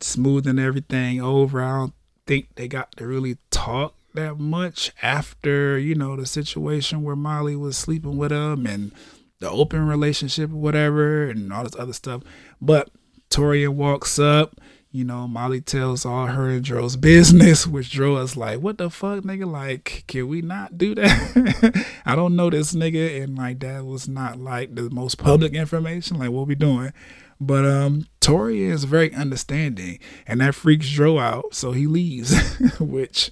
[0.01, 1.63] smoothing everything over.
[1.63, 1.95] I don't
[2.27, 7.57] think they got to really talk that much after you know the situation where Molly
[7.57, 8.93] was sleeping with him and
[9.41, 12.23] the open relationship whatever and all this other stuff.
[12.61, 12.91] But
[13.31, 14.61] Taurean walks up,
[14.93, 18.91] you know, Molly tells all her and Dro's business, which Dro is like, what the
[18.91, 19.51] fuck, nigga?
[19.51, 21.87] Like, can we not do that?
[22.05, 26.19] I don't know this nigga, and like that was not like the most public information.
[26.19, 26.93] Like, what we doing?
[27.41, 33.31] But um Tori is very understanding and that freaks Dro out, so he leaves, which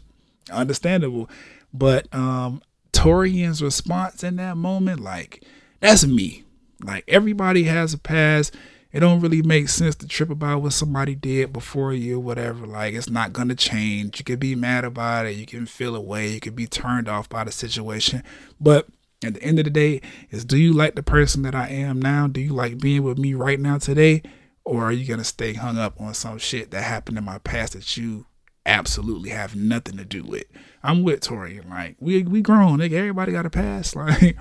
[0.50, 1.28] understandable.
[1.72, 5.44] But um Taurean's response in that moment, like,
[5.80, 6.44] that's me.
[6.82, 8.54] Like everybody has a past.
[8.90, 12.66] It don't really make sense to trip about what somebody did before you whatever.
[12.66, 14.18] Like it's not gonna change.
[14.18, 17.28] You can be mad about it, you can feel away, you can be turned off
[17.28, 18.22] by the situation.
[18.60, 18.88] But
[19.24, 22.00] at the end of the day, is do you like the person that I am
[22.00, 22.26] now?
[22.26, 24.22] Do you like being with me right now today?
[24.64, 27.74] Or are you gonna stay hung up on some shit that happened in my past
[27.74, 28.26] that you
[28.68, 30.44] absolutely have nothing to do with.
[30.82, 31.60] I'm with Tori.
[31.68, 32.92] Like we we grown, nigga.
[32.92, 33.96] Everybody got a past.
[34.08, 34.36] Like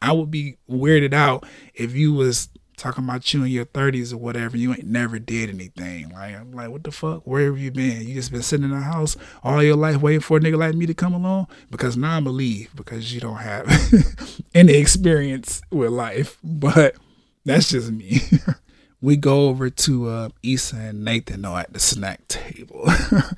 [0.00, 4.16] I would be weirded out if you was talking about you in your 30s or
[4.16, 4.56] whatever.
[4.56, 6.10] You ain't never did anything.
[6.10, 7.26] Like, I'm like, what the fuck?
[7.26, 8.06] Where have you been?
[8.06, 10.74] You just been sitting in the house all your life waiting for a nigga like
[10.74, 11.48] me to come along?
[11.70, 13.68] Because now I'm going to leave because you don't have
[14.54, 16.38] any experience with life.
[16.44, 16.94] But
[17.44, 18.20] that's just me.
[19.00, 22.88] we go over to uh, Issa and Nathan though at the snack table.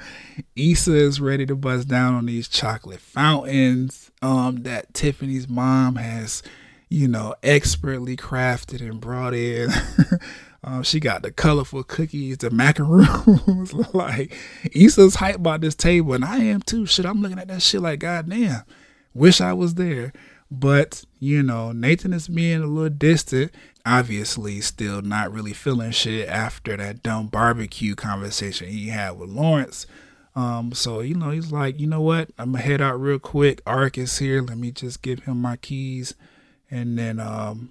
[0.57, 6.43] Issa is ready to bust down on these chocolate fountains um, that Tiffany's mom has
[6.91, 9.71] you know, expertly crafted and brought in.
[10.65, 13.73] um, she got the colorful cookies, the macaroons.
[13.95, 14.37] like,
[14.73, 16.85] Issa's hype about this table, and I am too.
[16.85, 18.65] Shit, I'm looking at that shit like, God damn,
[19.15, 20.13] wish I was there.
[20.51, 23.53] But, you know, Nathan is being a little distant.
[23.87, 29.87] Obviously, still not really feeling shit after that dumb barbecue conversation he had with Lawrence.
[30.35, 32.31] Um, so you know, he's like, you know what?
[32.39, 33.65] I'm gonna head out real quick.
[33.65, 34.43] Arik is here.
[34.43, 36.15] Let me just give him my keys
[36.71, 37.71] and then um,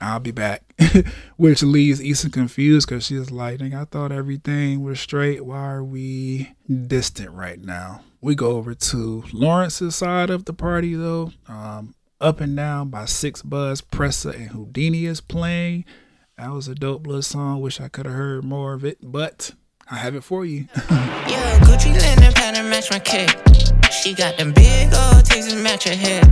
[0.00, 0.62] I'll be back.
[1.36, 5.44] Which leaves Issa confused because she's like, I thought everything was straight.
[5.44, 6.52] Why are we
[6.86, 8.02] distant right now?
[8.20, 11.32] We go over to Lawrence's side of the party though.
[11.48, 15.84] Um, up and Down by Six Buzz, Pressa, and Houdini is playing.
[16.36, 17.60] That was a dope little song.
[17.60, 19.52] Wish I could have heard more of it, but
[19.90, 20.66] I have it for you.
[20.90, 23.30] yeah, Gucci linen pattern match my kick.
[23.90, 26.24] She got them big old titties match her hip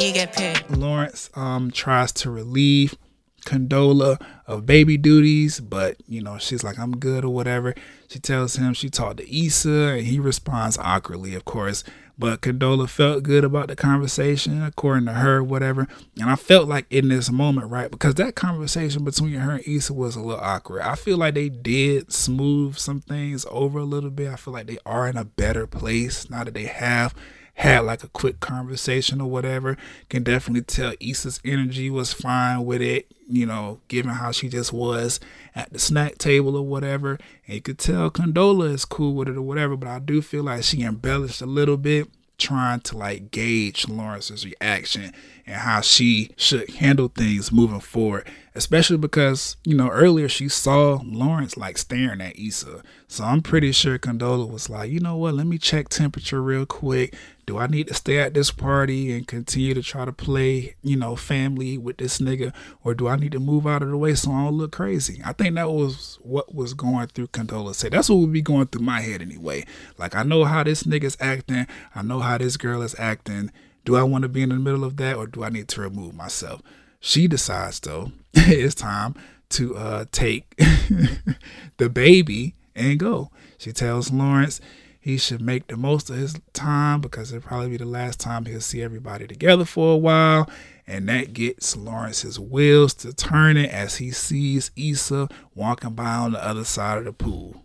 [0.00, 0.62] you get paid.
[0.70, 2.96] Lawrence um tries to relieve
[3.44, 7.74] Condola of baby duties, but you know, she's like, I'm good or whatever.
[8.08, 11.84] She tells him she talked to Issa and he responds awkwardly, of course.
[12.18, 15.86] But Condola felt good about the conversation, according to her, whatever.
[16.20, 19.94] And I felt like in this moment, right, because that conversation between her and Issa
[19.94, 20.82] was a little awkward.
[20.82, 24.32] I feel like they did smooth some things over a little bit.
[24.32, 27.14] I feel like they are in a better place now that they have
[27.58, 29.76] had like a quick conversation or whatever.
[30.08, 34.72] Can definitely tell Issa's energy was fine with it, you know, given how she just
[34.72, 35.18] was
[35.56, 37.18] at the snack table or whatever.
[37.46, 40.44] And you could tell Condola is cool with it or whatever, but I do feel
[40.44, 45.12] like she embellished a little bit trying to like gauge Lawrence's reaction
[45.44, 48.24] and how she should handle things moving forward.
[48.58, 52.82] Especially because, you know, earlier she saw Lawrence like staring at Issa.
[53.06, 56.66] So I'm pretty sure Condola was like, you know what, let me check temperature real
[56.66, 57.14] quick.
[57.46, 60.96] Do I need to stay at this party and continue to try to play, you
[60.96, 62.52] know, family with this nigga?
[62.82, 65.22] Or do I need to move out of the way so I don't look crazy?
[65.24, 67.92] I think that was what was going through Condola's head.
[67.92, 69.64] That's what would be going through my head anyway.
[69.98, 71.68] Like I know how this nigga's acting.
[71.94, 73.52] I know how this girl is acting
[73.84, 75.80] do I want to be in the middle of that or do I need to
[75.80, 76.60] remove myself?
[77.00, 79.14] She decides though it's time
[79.50, 80.54] to uh, take
[81.78, 83.30] the baby and go.
[83.58, 84.60] She tells Lawrence
[85.00, 88.44] he should make the most of his time because it'll probably be the last time
[88.44, 90.50] he'll see everybody together for a while.
[90.86, 96.44] And that gets Lawrence's wheels to turning as he sees Issa walking by on the
[96.44, 97.62] other side of the pool.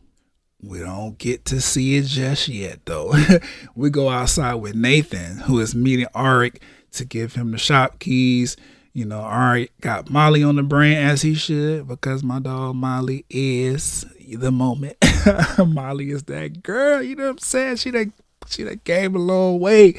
[0.61, 3.13] We don't get to see it just yet, though.
[3.75, 8.55] we go outside with Nathan, who is meeting Arik to give him the shop keys.
[8.93, 13.25] You know, Arik got Molly on the brain as he should because my dog Molly
[13.27, 14.05] is
[14.37, 14.97] the moment.
[15.65, 17.77] Molly is that girl, you know what I'm saying?
[17.77, 18.11] She that
[18.47, 19.95] she that came a long way.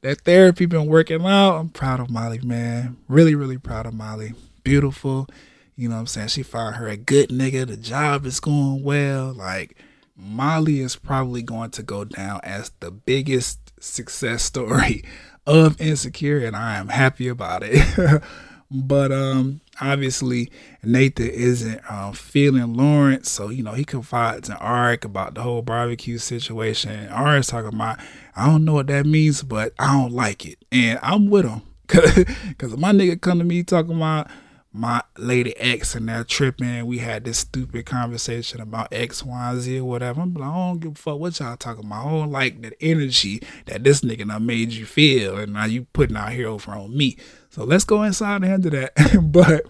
[0.00, 1.58] That therapy been working out.
[1.58, 2.96] I'm proud of Molly, man.
[3.08, 4.32] Really, really proud of Molly.
[4.64, 5.28] Beautiful.
[5.76, 6.28] You know what I'm saying?
[6.28, 7.66] She found her a good nigga.
[7.66, 9.34] The job is going well.
[9.34, 9.76] Like
[10.16, 15.04] Molly is probably going to go down as the biggest success story
[15.50, 18.22] of Insecure, and I am happy about it.
[18.70, 20.50] but um, obviously,
[20.84, 25.62] Nathan isn't um, feeling Lawrence, so you know he confides in Arik about the whole
[25.62, 27.08] barbecue situation.
[27.08, 27.98] Arik's talking about,
[28.36, 31.62] I don't know what that means, but I don't like it, and I'm with him
[31.88, 34.30] because my nigga come to me talking about
[34.72, 36.86] my lady X and they're tripping.
[36.86, 40.20] We had this stupid conversation about X, Y, Z or whatever.
[40.20, 42.06] I'm like, I don't give a fuck what y'all talking about.
[42.06, 45.36] I don't like that energy that this nigga done made you feel.
[45.38, 47.16] And now you putting out here over on me.
[47.50, 48.92] So let's go inside and handle that.
[49.32, 49.66] but,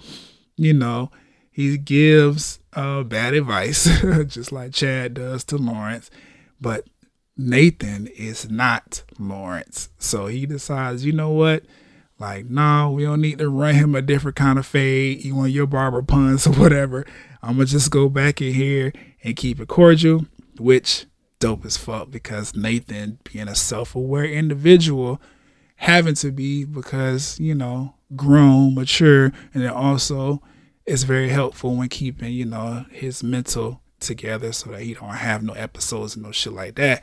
[0.57, 1.11] you know,
[1.51, 3.85] he gives uh, bad advice,
[4.27, 6.11] just like Chad does to Lawrence.
[6.61, 6.87] But
[7.39, 9.89] Nathan is not Lawrence.
[9.99, 11.65] So he decides, you know what?
[12.21, 15.25] Like, no, we don't need to run him a different kind of fade.
[15.25, 17.07] You want your barber puns or whatever.
[17.43, 18.93] I'm gonna just go back in here
[19.25, 20.27] and keep it cordial,
[20.59, 21.07] which
[21.39, 25.21] dope as fuck because Nathan being a self-aware individual,
[25.77, 30.43] having to be because, you know, grown, mature, and then also
[30.85, 35.43] it's very helpful when keeping, you know, his mental together so that he don't have
[35.43, 37.03] no episodes and no shit like that.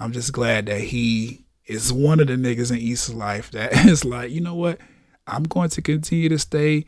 [0.00, 4.04] I'm just glad that he is one of the niggas in Issa's life that is
[4.04, 4.78] like, you know what?
[5.26, 6.86] I'm going to continue to stay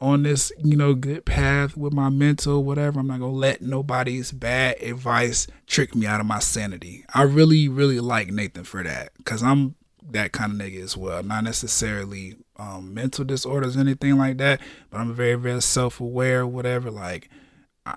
[0.00, 2.98] on this, you know, good path with my mental, whatever.
[2.98, 7.04] I'm not gonna let nobody's bad advice trick me out of my sanity.
[7.14, 9.12] I really, really like Nathan for that.
[9.24, 9.76] Cause I'm
[10.10, 11.22] that kind of nigga as well.
[11.22, 14.60] Not necessarily um, mental disorders, anything like that,
[14.90, 16.90] but I'm very, very self aware, whatever.
[16.90, 17.28] Like,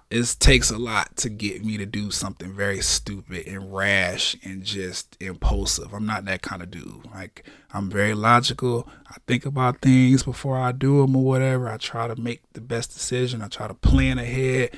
[0.09, 4.63] it takes a lot to get me to do something very stupid and rash and
[4.63, 5.93] just impulsive.
[5.93, 7.05] I'm not that kind of dude.
[7.13, 8.89] Like I'm very logical.
[9.07, 11.69] I think about things before I do them or whatever.
[11.69, 13.41] I try to make the best decision.
[13.41, 14.71] I try to plan ahead.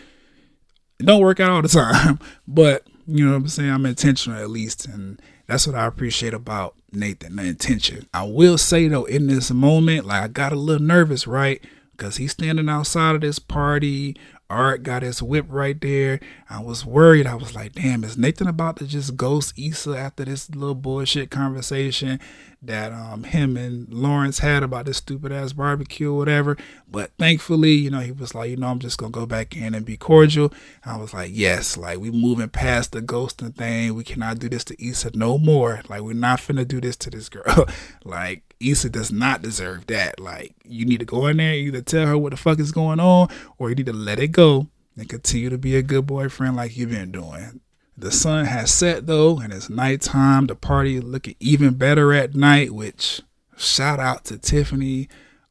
[1.00, 3.72] It don't work out all the time, but you know what I'm saying.
[3.72, 7.38] I'm intentional at least, and that's what I appreciate about Nathan.
[7.38, 8.10] The intention.
[8.14, 11.64] I will say though, in this moment, like I got a little nervous, right?
[11.92, 14.18] Because he's standing outside of this party
[14.50, 16.20] Arik got his whip right there.
[16.50, 17.28] I was worried.
[17.28, 21.30] I was like, damn, is Nathan about to just ghost Issa after this little bullshit
[21.30, 22.20] conversation
[22.62, 26.58] that um him and Lawrence had about this stupid ass barbecue or whatever?
[26.90, 29.76] But thankfully, you know, he was like, you know, I'm just gonna go back in
[29.76, 30.54] and be cordial.
[30.86, 33.96] I was like, yes, like we moving past the ghosting thing.
[33.96, 35.82] We cannot do this to Issa no more.
[35.90, 37.68] Like we're not finna do this to this girl.
[38.04, 40.20] like Issa does not deserve that.
[40.20, 43.00] Like, you need to go in there, either tell her what the fuck is going
[43.00, 46.56] on, or you need to let it go and continue to be a good boyfriend
[46.56, 47.62] like you've been doing.
[47.98, 50.46] The sun has set though, and it's nighttime.
[50.46, 53.22] The party looking even better at night, which
[53.58, 55.10] shout out to Tiffany.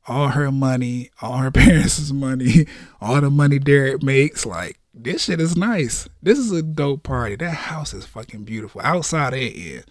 [0.08, 2.66] All her money, all her parents' money,
[3.00, 4.46] all the money Derek makes.
[4.46, 6.08] Like, this shit is nice.
[6.22, 7.34] This is a dope party.
[7.34, 8.80] That house is fucking beautiful.
[8.84, 9.82] Outside and in.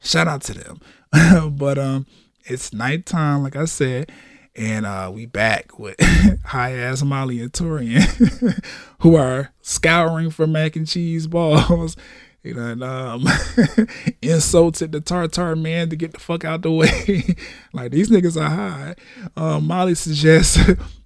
[0.00, 0.80] Shout out to them.
[1.56, 2.06] but um
[2.44, 4.12] it's nighttime, like I said,
[4.56, 5.96] and uh, we back with
[6.44, 8.64] high ass Molly and Taurean,
[9.00, 11.96] who are scouring for mac and cheese balls.
[12.42, 13.26] You know, and um,
[14.22, 17.34] insulted the Tartar man to get the fuck out the way.
[17.72, 18.94] like these niggas are high.
[19.36, 20.56] Um, Molly suggests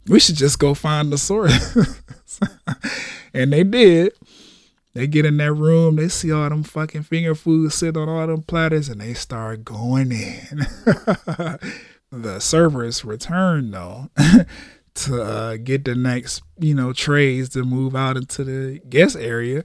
[0.06, 2.38] we should just go find the source,
[3.32, 4.12] and they did.
[4.92, 8.26] They get in that room, they see all them fucking finger foods sitting on all
[8.26, 10.66] them platters, and they start going in.
[12.12, 14.10] The servers return though
[14.94, 19.64] to uh, get the next, you know, trays to move out into the guest area,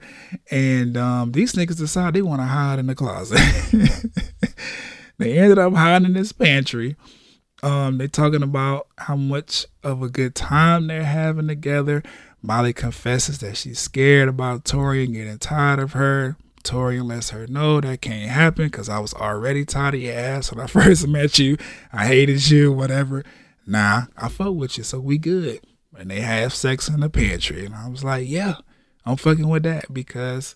[0.51, 3.39] and um, these niggas decide they want to hide in the closet.
[5.17, 6.95] they ended up hiding in this pantry.
[7.63, 12.03] Um, they talking about how much of a good time they're having together.
[12.41, 16.37] Molly confesses that she's scared about Taurean getting tired of her.
[16.65, 20.51] Taurean lets her know that can't happen because I was already tired of your ass
[20.51, 21.57] when I first met you.
[21.93, 23.23] I hated you, whatever.
[23.65, 25.61] Nah, I fuck with you, so we good.
[25.97, 27.65] And they have sex in the pantry.
[27.65, 28.55] And I was like, yeah,
[29.05, 30.55] I'm fucking with that because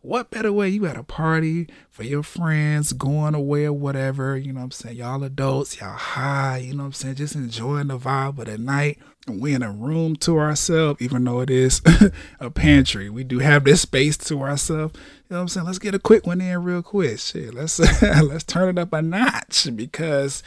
[0.00, 0.68] what better way?
[0.68, 4.70] You at a party for your friends going away or whatever you know what i'm
[4.70, 4.96] saying?
[4.96, 7.16] Y'all adults y'all high you know what i'm saying?
[7.16, 8.98] Just enjoying the vibe of the night.
[9.26, 11.82] And we in a room to ourselves even though it is
[12.40, 13.10] a pantry.
[13.10, 14.94] We do have this space to ourselves.
[14.96, 15.66] You know what i'm saying?
[15.66, 17.18] Let's get a quick one in real quick.
[17.18, 20.42] Shit let's let's turn it up a notch because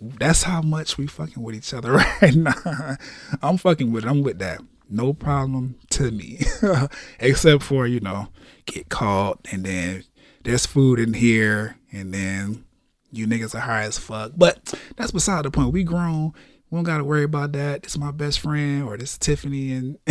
[0.00, 1.92] that's how much we fucking with each other
[2.22, 2.96] right now.
[3.42, 4.08] I'm fucking with it.
[4.08, 6.40] I'm with that no problem to me
[7.20, 8.28] except for you know
[8.66, 10.04] get caught and then
[10.44, 12.64] there's food in here and then
[13.10, 14.32] you niggas are high as fuck.
[14.36, 15.72] But that's beside the point.
[15.72, 16.32] We grown.
[16.70, 17.84] We don't gotta worry about that.
[17.84, 19.98] It's my best friend, or this is Tiffany and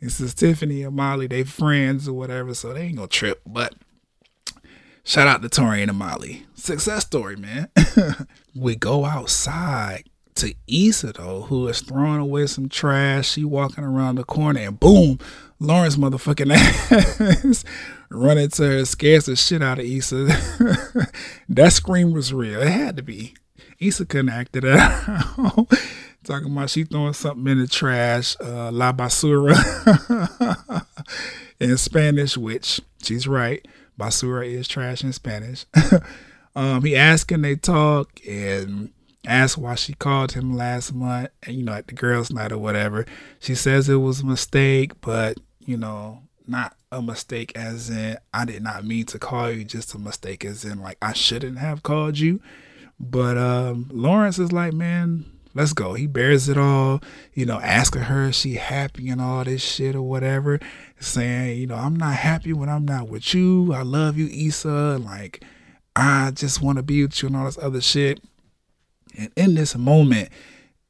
[0.00, 1.26] this is Tiffany and Molly.
[1.26, 3.40] They friends or whatever, so they ain't gonna trip.
[3.44, 3.74] But
[5.02, 6.46] shout out to Taurean and Molly.
[6.54, 7.68] Success story, man.
[8.54, 13.30] we go outside to Issa though, who is throwing away some trash.
[13.30, 15.18] She walking around the corner and boom,
[15.58, 16.52] Lawrence motherfucking
[17.50, 17.64] ass
[18.10, 20.26] running to her, scares the shit out of Issa.
[21.48, 22.62] that scream was real.
[22.62, 23.34] It had to be.
[23.78, 25.68] Issa couldn't act it out.
[26.24, 29.56] Talking about she throwing something in the trash, uh, la basura
[31.58, 33.66] in Spanish, which she's right.
[33.98, 35.66] Basura is trash in Spanish.
[36.54, 38.92] um, he asking they talk and
[39.26, 42.58] asked why she called him last month, and you know, at the girls' night or
[42.58, 43.06] whatever.
[43.38, 48.44] She says it was a mistake, but you know, not a mistake as in I
[48.44, 51.82] did not mean to call you, just a mistake as in like I shouldn't have
[51.82, 52.40] called you.
[52.98, 55.94] But um, Lawrence is like, man, let's go.
[55.94, 57.00] He bears it all,
[57.34, 60.60] you know, asking her is she happy and all this shit or whatever.
[61.00, 63.72] Saying, you know, I'm not happy when I'm not with you.
[63.72, 64.98] I love you, Issa.
[64.98, 65.44] Like,
[65.96, 68.22] I just want to be with you and all this other shit.
[69.16, 70.30] And in this moment,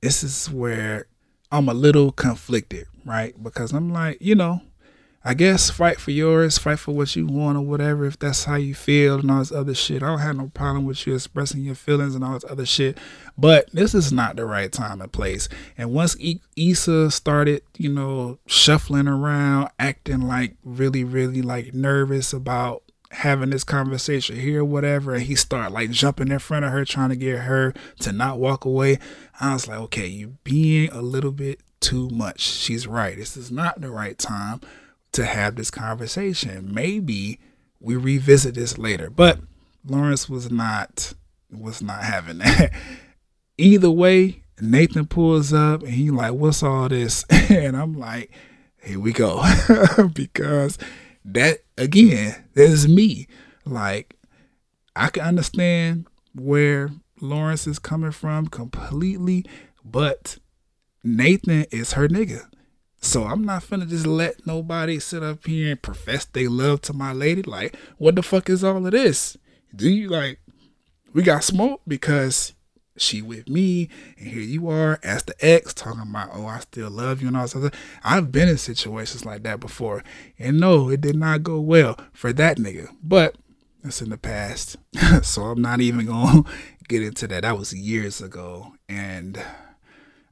[0.01, 1.07] this is where
[1.51, 3.41] I'm a little conflicted, right?
[3.43, 4.63] Because I'm like, you know,
[5.25, 8.57] I guess fight for yours, fight for what you want or whatever, if that's how
[8.57, 10.03] you feel and all this other shit.
[10.03, 12.99] I don't have no problem with you expressing your feelings and all this other shit.
[13.39, 15.49] But this is not the right time and place.
[15.79, 16.17] And once
[16.57, 23.65] Issa started, you know, shuffling around, acting like really, really like nervous about having this
[23.65, 27.41] conversation here, whatever, and he started like jumping in front of her, trying to get
[27.41, 28.99] her to not walk away.
[29.41, 32.41] I was like, okay, you being a little bit too much.
[32.41, 33.17] She's right.
[33.17, 34.61] This is not the right time
[35.13, 36.73] to have this conversation.
[36.73, 37.39] Maybe
[37.81, 39.11] we revisit this later.
[39.11, 39.41] But
[39.85, 41.13] Lawrence was not
[41.51, 42.73] was not having that.
[43.59, 48.31] Either way, Nathan pulls up and he like, "What's all this?" and I'm like,
[48.83, 49.43] "Here we go,"
[50.15, 50.79] because
[51.25, 53.27] that again, that is me.
[53.65, 54.17] Like,
[54.95, 59.45] I can understand where Lawrence is coming from completely,
[59.85, 60.39] but
[61.05, 62.49] Nathan is her nigga.
[63.01, 66.93] So I'm not finna just let nobody sit up here and profess they love to
[66.93, 67.43] my lady.
[67.43, 69.37] Like, what the fuck is all of this?
[69.75, 70.39] Do you like
[71.13, 72.55] we got smoke because
[72.97, 73.89] she with me
[74.19, 77.37] and here you are as the ex talking about oh I still love you and
[77.37, 77.71] all this other
[78.05, 80.03] I've been in situations like that before.
[80.39, 82.89] And no, it did not go well for that nigga.
[83.03, 83.37] But
[83.83, 84.77] that's in the past.
[85.23, 86.43] so I'm not even gonna
[86.89, 87.43] get into that.
[87.43, 88.75] That was years ago.
[88.89, 89.43] And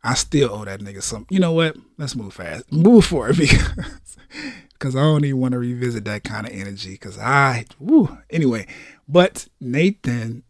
[0.02, 1.26] I still owe that nigga some.
[1.30, 1.76] You know what?
[1.98, 2.72] Let's move fast.
[2.72, 4.16] Move forward because
[4.72, 6.92] because I don't even want to revisit that kind of energy.
[6.92, 8.18] Because I, woo.
[8.30, 8.66] Anyway,
[9.08, 10.42] but Nathan,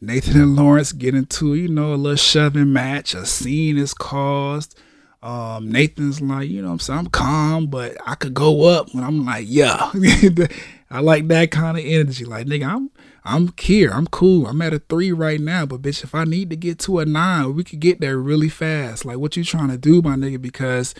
[0.00, 3.14] Nathan and Lawrence get into you know a little shoving match.
[3.14, 4.78] A scene is caused.
[5.22, 9.04] Um, Nathan's like, you know, I'm saying I'm calm, but I could go up when
[9.04, 9.92] I'm like, yeah.
[10.90, 12.24] I like that kind of energy.
[12.24, 12.90] Like, nigga, I'm
[13.24, 13.90] I'm here.
[13.90, 14.46] I'm cool.
[14.46, 15.66] I'm at a three right now.
[15.66, 18.48] But bitch, if I need to get to a nine, we could get there really
[18.48, 19.04] fast.
[19.04, 20.94] Like what you trying to do, my nigga, because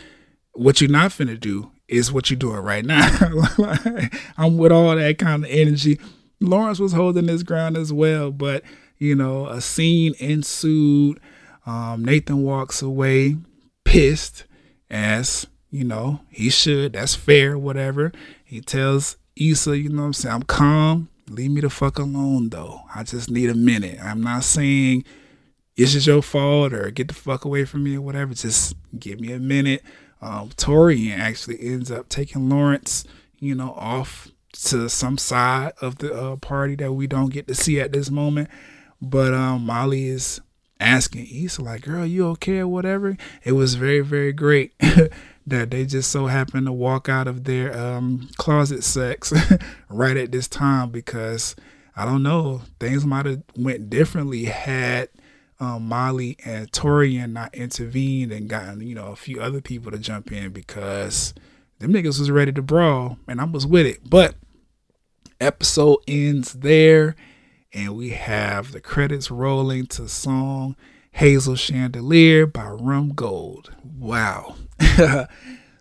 [0.52, 3.08] what you're not finna do is what you're doing right now.
[4.38, 5.98] I'm with all that kind of energy.
[6.40, 8.62] Lawrence was holding his ground as well, but
[9.00, 11.18] you know, a scene ensued.
[11.66, 13.36] Um, Nathan walks away
[13.84, 14.44] pissed,
[14.88, 16.92] as you know, he should.
[16.92, 18.12] That's fair, whatever.
[18.44, 21.08] He tells Issa, you know I'm saying, I'm calm.
[21.28, 22.82] Leave me the fuck alone though.
[22.94, 23.98] I just need a minute.
[24.02, 25.04] I'm not saying
[25.76, 28.34] it's just your fault or get the fuck away from me or whatever.
[28.34, 29.82] Just give me a minute.
[30.20, 33.04] Um, Taurean actually ends up taking Lawrence,
[33.38, 37.54] you know, off to some side of the uh, party that we don't get to
[37.54, 38.50] see at this moment.
[39.00, 40.40] But um, Molly is
[40.78, 43.16] asking Issa, like, girl, you okay or whatever?
[43.44, 44.72] It was very, very great
[45.46, 49.32] that they just so happened to walk out of their um, closet sex
[49.88, 51.56] right at this time because
[51.96, 55.08] I don't know, things might have went differently had
[55.58, 59.98] um, Molly and Taurean not intervened and gotten, you know, a few other people to
[59.98, 61.34] jump in because
[61.78, 64.08] them niggas was ready to brawl and I was with it.
[64.08, 64.36] But
[65.40, 67.16] episode ends there
[67.72, 70.76] and we have the credits rolling to song
[71.12, 73.72] Hazel Chandelier by Rum Gold.
[73.84, 74.56] Wow.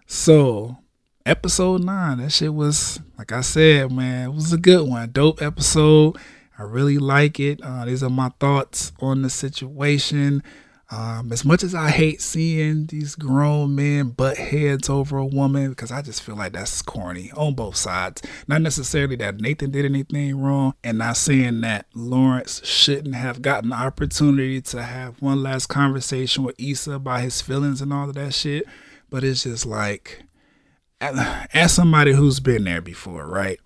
[0.08, 0.78] so,
[1.26, 5.12] episode nine, that shit was, like I said, man, it was a good one.
[5.12, 6.18] Dope episode.
[6.58, 7.60] I really like it.
[7.64, 10.44] Uh, these are my thoughts on the situation.
[10.92, 15.70] Um, as much as I hate seeing these grown men butt heads over a woman,
[15.70, 18.24] because I just feel like that's corny on both sides.
[18.48, 23.70] Not necessarily that Nathan did anything wrong, and not saying that Lawrence shouldn't have gotten
[23.70, 28.16] the opportunity to have one last conversation with Issa about his feelings and all of
[28.16, 28.66] that shit.
[29.12, 30.24] But it's just like,
[31.02, 33.60] as somebody who's been there before, right?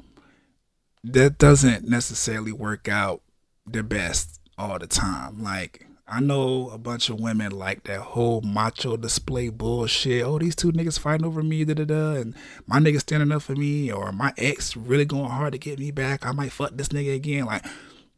[1.05, 3.21] That doesn't necessarily work out
[3.65, 5.41] the best all the time.
[5.41, 10.23] Like, I know a bunch of women like that whole macho display bullshit.
[10.23, 12.35] Oh, these two niggas fighting over me, da da da, and
[12.67, 15.91] my nigga standing up for me, or my ex really going hard to get me
[15.91, 16.25] back.
[16.25, 17.45] I might fuck this nigga again.
[17.45, 17.65] Like,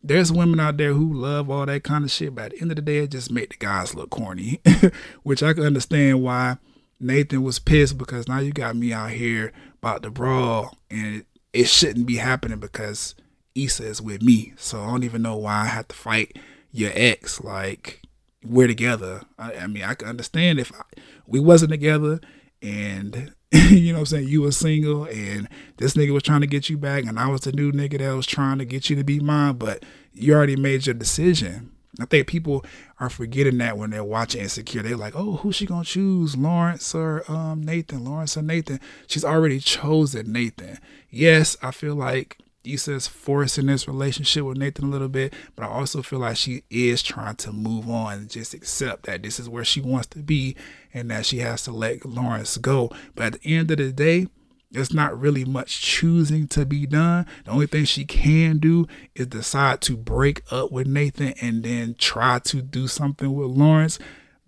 [0.03, 2.71] there's women out there who love all that kind of shit, but at the end
[2.71, 4.61] of the day, it just make the guys look corny,
[5.23, 6.57] which I can understand why
[6.99, 11.25] Nathan was pissed because now you got me out here about the brawl, and it,
[11.53, 13.13] it shouldn't be happening because
[13.53, 14.53] Issa is with me.
[14.57, 16.37] So I don't even know why I have to fight
[16.75, 17.41] your ex.
[17.41, 18.01] Like
[18.43, 19.21] we're together.
[19.39, 20.83] I, I mean, I can understand if I,
[21.25, 22.19] we wasn't together
[22.61, 25.47] and you know I'm saying, you were single and
[25.77, 28.15] this nigga was trying to get you back and I was the new nigga that
[28.15, 31.71] was trying to get you to be mine, but you already made your decision.
[31.99, 32.65] I think people
[32.99, 34.81] are forgetting that when they're watching Insecure.
[34.81, 36.35] They're like, oh, who's she gonna choose?
[36.35, 38.03] Lawrence or um, Nathan?
[38.03, 38.81] Lawrence or Nathan?
[39.07, 40.79] She's already chosen Nathan.
[41.09, 42.37] Yes, I feel like
[42.67, 46.63] Issa's forcing this relationship with Nathan a little bit, but I also feel like she
[46.69, 50.19] is trying to move on and just accept that this is where she wants to
[50.19, 50.55] be
[50.93, 52.91] and that she has to let Lawrence go.
[53.15, 54.27] But at the end of the day,
[54.71, 57.25] there's not really much choosing to be done.
[57.45, 61.95] The only thing she can do is decide to break up with Nathan and then
[61.97, 63.99] try to do something with Lawrence.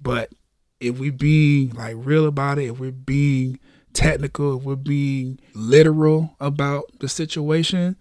[0.01, 0.34] But
[0.80, 3.59] if we're being like real about it, if we're being
[3.97, 7.95] technical, if we're being literal about the situation,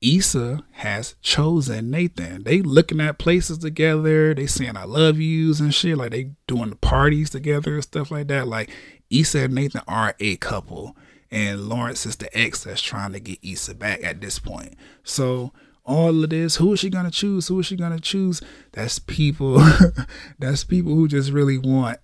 [0.00, 2.42] Issa has chosen Nathan.
[2.44, 4.34] They looking at places together.
[4.34, 5.98] They saying I love yous and shit.
[5.98, 8.48] Like they doing the parties together and stuff like that.
[8.48, 8.70] Like
[9.10, 10.96] Issa and Nathan are a couple.
[11.30, 14.74] And Lawrence is the ex that's trying to get Issa back at this point.
[15.04, 15.52] So
[15.84, 17.48] all of this, who is she gonna choose?
[17.48, 18.40] Who is she gonna choose?
[18.72, 19.62] That's people
[20.38, 21.98] that's people who just really want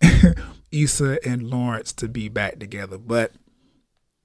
[0.71, 2.99] Issa and Lawrence to be back together.
[2.99, 3.33] But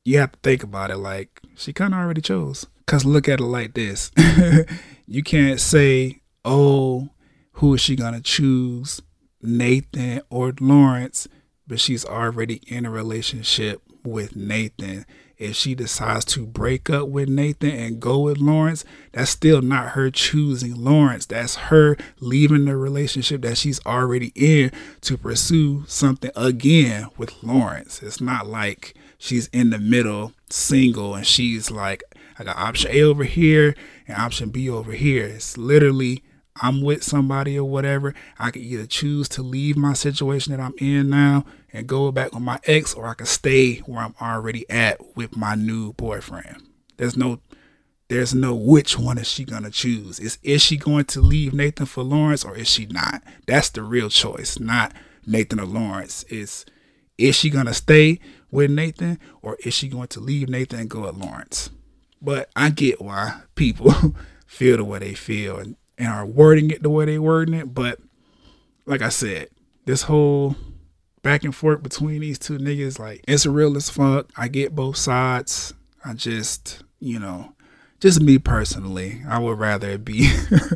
[0.04, 2.66] you have to think about it like she kind of already chose.
[2.86, 4.12] Cause look at it like this:
[5.08, 7.10] you can't say, "Oh,
[7.54, 9.02] who is she gonna choose,
[9.42, 11.28] Nathan or Lawrence?"
[11.66, 15.06] But she's already in a relationship with Nathan.
[15.44, 19.90] If she decides to break up with Nathan and go with Lawrence, that's still not
[19.90, 21.26] her choosing Lawrence.
[21.26, 24.72] That's her leaving the relationship that she's already in
[25.02, 28.02] to pursue something again with Lawrence.
[28.02, 32.04] It's not like she's in the middle single and she's like,
[32.40, 33.76] I got option A over here
[34.08, 35.26] and option B over here.
[35.26, 36.24] It's literally
[36.62, 40.76] I'm with somebody or whatever, I can either choose to leave my situation that I'm
[40.78, 44.70] in now and go back with my ex, or I can stay where I'm already
[44.70, 46.64] at with my new boyfriend.
[46.98, 47.40] There's no
[48.10, 50.20] there's no which one is she gonna choose.
[50.20, 53.24] Is is she going to leave Nathan for Lawrence or is she not?
[53.48, 54.94] That's the real choice, not
[55.26, 56.24] Nathan or Lawrence.
[56.24, 56.66] Is
[57.18, 58.20] is she gonna stay
[58.52, 61.72] with Nathan or is she going to leave Nathan and go with Lawrence?
[62.22, 63.94] But I get why people
[64.46, 67.74] feel the way they feel and and are wording it the way they wording it.
[67.74, 68.00] But
[68.86, 69.50] like I said,
[69.86, 70.56] this whole
[71.24, 74.30] back and forth between these two niggas, like it's real as fuck.
[74.38, 75.74] I get both sides.
[76.06, 77.54] I just, you know,
[78.00, 80.30] just me personally, I would rather be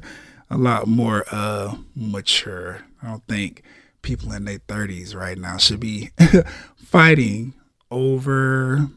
[0.49, 2.79] a lot more uh mature.
[3.03, 3.61] I don't think
[4.01, 6.09] people in their thirties right now should be
[6.77, 7.53] fighting
[7.91, 8.87] over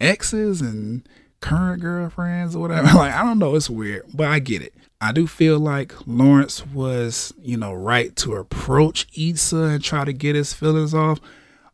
[0.00, 1.06] exes and
[1.40, 2.86] current girlfriends or whatever.
[2.94, 4.72] Like I don't know, it's weird, but I get it.
[5.06, 10.12] I do feel like Lawrence was, you know, right to approach Issa and try to
[10.12, 11.20] get his feelings off,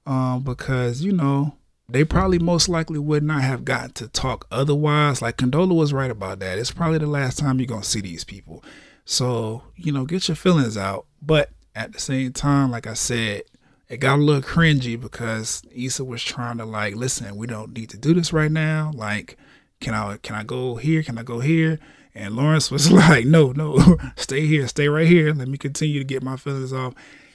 [0.05, 1.57] um, because you know
[1.89, 5.23] they probably most likely would not have gotten to talk otherwise.
[5.23, 6.59] Like Condola was right about that.
[6.59, 8.63] It's probably the last time you're gonna see these people.
[9.07, 11.07] So you know, get your feelings out.
[11.23, 13.45] But at the same time, like I said,
[13.89, 17.89] it got a little cringy because Issa was trying to like, listen, we don't need
[17.91, 18.91] to do this right now.
[18.95, 19.39] Like,
[19.81, 21.03] can I can I go here?
[21.03, 21.79] Can I go here?
[22.15, 25.33] And Lawrence was like, no, no, stay here, stay right here.
[25.33, 26.95] Let me continue to get my feelings off.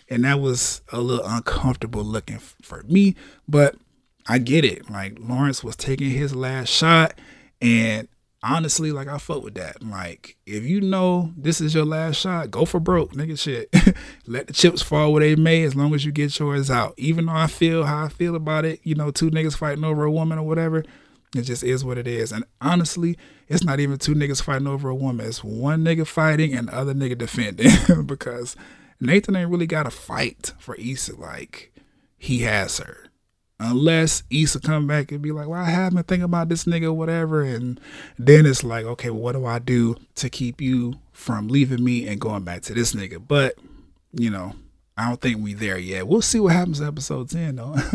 [0.10, 3.16] And that was a little uncomfortable looking for me,
[3.48, 3.76] but
[4.28, 4.90] I get it.
[4.90, 7.20] Like Lawrence was taking his last shot,
[7.62, 8.08] and
[8.44, 9.82] honestly, like I fuck with that.
[9.82, 13.40] Like if you know this is your last shot, go for broke, nigga.
[13.40, 13.74] Shit,
[14.28, 16.94] let the chips fall where they may, as long as you get yours out.
[16.98, 20.04] Even though I feel how I feel about it, you know, two niggas fighting over
[20.04, 20.84] a woman or whatever.
[21.36, 22.32] It just is what it is.
[22.32, 23.18] And honestly,
[23.48, 25.26] it's not even two niggas fighting over a woman.
[25.26, 27.72] It's one nigga fighting and other nigga defending
[28.06, 28.56] because
[29.00, 31.74] Nathan ain't really got to fight for Issa like
[32.18, 33.04] he has her.
[33.60, 36.96] Unless Issa come back and be like, well, I have been thinking about this nigga,
[36.96, 37.42] whatever.
[37.42, 37.80] And
[38.18, 42.08] then it's like, okay, well, what do I do to keep you from leaving me
[42.08, 43.22] and going back to this nigga?
[43.28, 43.56] But,
[44.14, 44.54] you know,
[44.96, 46.08] I don't think we there yet.
[46.08, 47.76] We'll see what happens episode 10 though.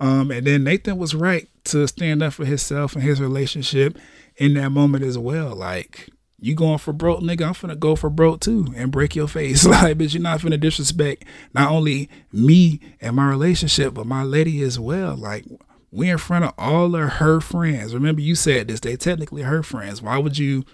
[0.00, 3.98] Um, and then Nathan was right to stand up for himself and his relationship
[4.36, 5.54] in that moment as well.
[5.54, 6.08] Like,
[6.38, 9.64] you going for broke, nigga, I'm finna go for broke too and break your face.
[9.66, 14.62] like, bitch, you're not finna disrespect not only me and my relationship, but my lady
[14.62, 15.16] as well.
[15.16, 15.44] Like,
[15.90, 17.94] we in front of all of her friends.
[17.94, 20.02] Remember, you said this, they technically her friends.
[20.02, 20.64] Why would you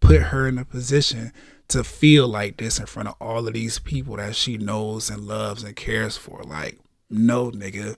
[0.00, 1.32] put her in a position
[1.68, 5.22] to feel like this in front of all of these people that she knows and
[5.22, 6.42] loves and cares for?
[6.42, 6.78] Like,
[7.10, 7.96] no, nigga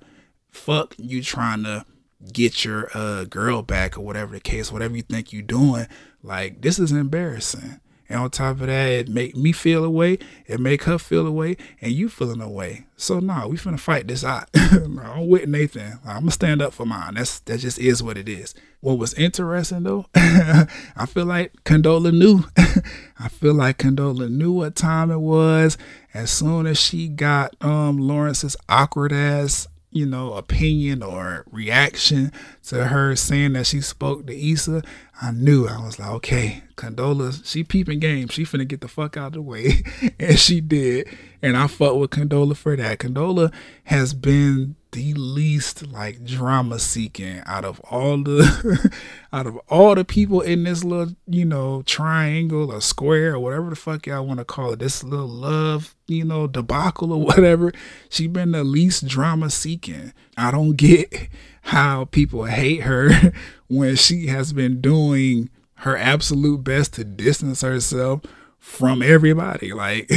[0.51, 1.85] fuck you trying to
[2.33, 5.87] get your uh girl back or whatever the case, whatever you think you're doing.
[6.23, 7.81] Like this is embarrassing.
[8.11, 11.57] And on top of that, it make me feel away, it make her feel away,
[11.81, 12.87] and you feeling away.
[12.97, 14.51] So nah, we finna fight this out.
[14.55, 16.01] I'm with Nathan.
[16.05, 17.15] I'm gonna stand up for mine.
[17.15, 18.53] That's that just is what it is.
[18.81, 22.45] What was interesting though, I feel like Condola knew.
[23.19, 25.79] I feel like Condola knew what time it was.
[26.13, 32.33] As soon as she got um Lawrence's awkward ass you know, opinion or reaction
[32.65, 34.83] to her saying that she spoke to Issa,
[35.21, 38.29] I knew I was like, okay, Condola, she peeping game.
[38.29, 39.83] She finna get the fuck out of the way.
[40.21, 41.09] and she did.
[41.43, 42.99] And I fuck with Condola for that.
[42.99, 43.53] Condola
[43.85, 48.93] has been the least like drama seeking out of all the
[49.33, 53.71] out of all the people in this little you know triangle or square or whatever
[53.71, 57.73] the fuck y'all want to call it this little love you know debacle or whatever
[58.09, 60.13] she been the least drama seeking.
[60.37, 61.29] I don't get
[61.63, 63.33] how people hate her
[63.69, 68.23] when she has been doing her absolute best to distance herself
[68.59, 70.11] from everybody like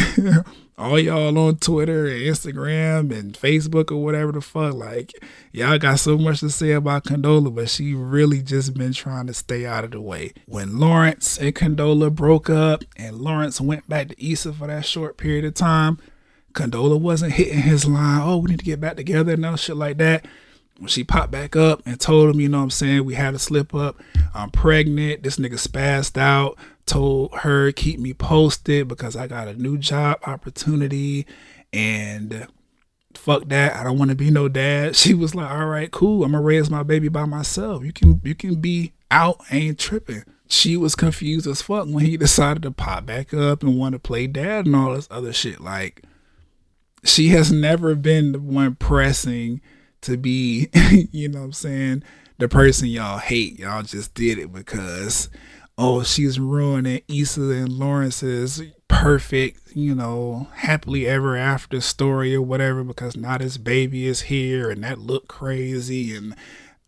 [0.78, 5.14] all y'all on Twitter and Instagram and Facebook or whatever the fuck, like
[5.52, 9.34] y'all got so much to say about Condola, but she really just been trying to
[9.34, 10.34] stay out of the way.
[10.48, 15.18] When Lawrence and Condola broke up and Lawrence went back to Issa for that short
[15.18, 16.00] period of time,
[16.54, 19.78] Condola wasn't hitting his line, oh, we need to get back together and no shit
[19.78, 20.26] like that.
[20.80, 23.36] When she popped back up and told him, you know what I'm saying, we had
[23.36, 24.02] a slip up,
[24.34, 29.54] I'm pregnant, this nigga spazzed out told her keep me posted because I got a
[29.54, 31.26] new job opportunity
[31.72, 32.48] and
[33.16, 34.96] fuck that I don't want to be no dad.
[35.04, 36.24] She was like, "All right, cool.
[36.24, 37.84] I'm to raise my baby by myself.
[37.84, 42.18] You can you can be out ain't tripping." She was confused as fuck when he
[42.18, 45.62] decided to pop back up and want to play dad and all this other shit
[45.62, 46.04] like
[47.04, 49.62] she has never been the one pressing
[50.02, 50.70] to be,
[51.12, 52.04] you know what I'm saying,
[52.38, 53.60] the person y'all hate.
[53.60, 55.30] Y'all just did it because
[55.78, 62.84] oh, she's ruining Issa and Lawrence's perfect, you know, happily ever after story or whatever
[62.84, 66.36] because now this baby is here and that look crazy and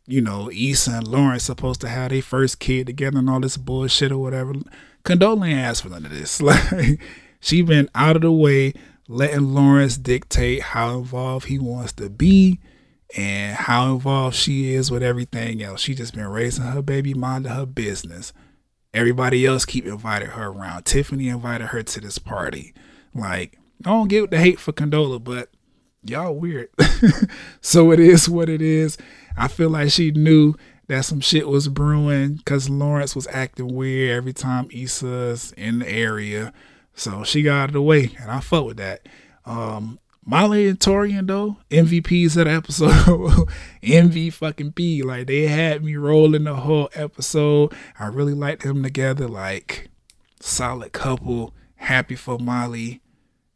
[0.08, 3.58] you know, Issa and Lawrence supposed to have their first kid together and all this
[3.58, 4.54] bullshit or whatever.
[5.04, 6.42] Condola ain't asked for none of this.
[6.46, 7.00] Like
[7.40, 8.74] she been out of the way,
[9.08, 12.60] letting Lawrence dictate how involved he wants to be
[13.16, 15.82] and how involved she is with everything else.
[15.82, 18.34] She just been raising her baby, minding her business.
[18.96, 20.86] Everybody else keep inviting her around.
[20.86, 22.74] Tiffany invited her to this party.
[23.14, 25.50] Like, I don't get the hate for Condola, but
[26.02, 26.70] y'all weird.
[27.62, 28.98] so it is what it is.
[29.38, 30.56] I feel like she knew
[30.88, 35.89] that some shit was brewing because Lawrence was acting weird every time Issa's in the
[35.89, 36.54] area.
[36.93, 39.10] So she got out of the way, and I fuck with that.
[39.46, 43.48] Um, Molly and Taurean though, MVPs of the episode.
[43.84, 45.04] MV fucking P.
[45.04, 47.74] Like they had me rolling the whole episode.
[48.00, 49.28] I really liked them together.
[49.28, 49.90] Like
[50.40, 51.54] solid couple.
[51.76, 53.02] Happy for Molly.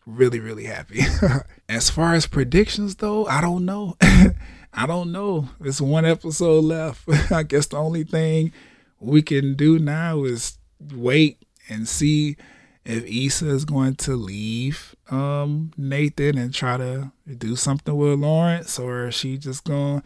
[0.06, 1.02] Really, really happy.
[1.70, 3.98] as far as predictions though, I don't know.
[4.74, 5.50] I don't know.
[5.60, 7.10] There's one episode left.
[7.32, 8.52] I guess the only thing
[9.00, 10.60] we can do now is
[10.94, 12.38] wait and see
[12.86, 18.80] if Issa is going to leave um, Nathan and try to do something with Lawrence,
[18.80, 20.04] or is she just gonna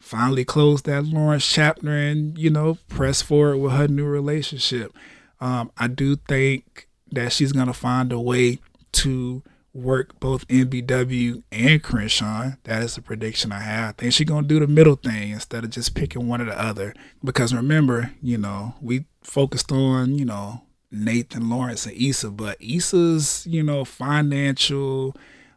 [0.00, 4.92] finally close that Lawrence chapter and you know press forward with her new relationship?
[5.40, 8.58] Um, I do think that she's gonna find a way
[8.92, 9.42] to
[9.72, 12.52] work both MBW and Crenshaw.
[12.64, 13.90] That is a prediction I have.
[13.90, 16.60] I think she's gonna do the middle thing instead of just picking one or the
[16.60, 16.94] other.
[17.22, 23.46] Because remember, you know, we focused on, you know, Nathan Lawrence and Issa, but Issa's,
[23.46, 25.16] you know, financial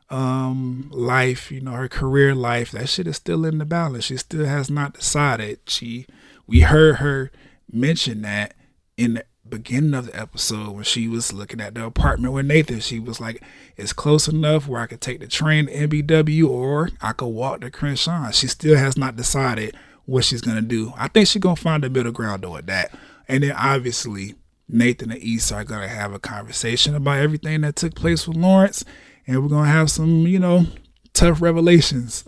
[0.09, 4.05] um life, you know, her career life, that shit is still in the balance.
[4.05, 5.59] She still has not decided.
[5.67, 6.05] She
[6.47, 7.31] we heard her
[7.71, 8.53] mention that
[8.97, 12.81] in the beginning of the episode when she was looking at the apartment with Nathan.
[12.81, 13.41] She was like,
[13.77, 17.61] It's close enough where I could take the train to MBW or I could walk
[17.61, 18.31] to Crenshaw.
[18.31, 20.93] She still has not decided what she's gonna do.
[20.97, 22.93] I think she's gonna find a middle ground though at that.
[23.29, 24.35] And then obviously
[24.71, 28.37] Nathan and Issa are going to have a conversation about everything that took place with
[28.37, 28.85] Lawrence.
[29.27, 30.65] And we're going to have some, you know,
[31.13, 32.23] tough revelations.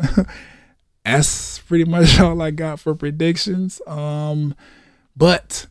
[1.06, 3.82] That's pretty much all I got for predictions.
[3.88, 4.56] Um,
[5.16, 5.68] but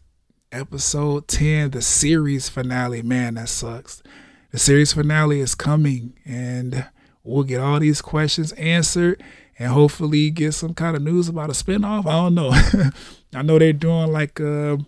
[0.50, 4.02] episode 10, the series finale, man, that sucks.
[4.50, 6.86] The series finale is coming and
[7.24, 9.22] we'll get all these questions answered
[9.58, 12.06] and hopefully get some kind of news about a spinoff.
[12.06, 12.50] I don't know.
[13.34, 14.78] I know they're doing like a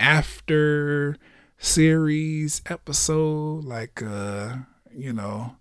[0.00, 1.16] after
[1.58, 4.56] series episode, like uh,
[4.94, 5.56] you know,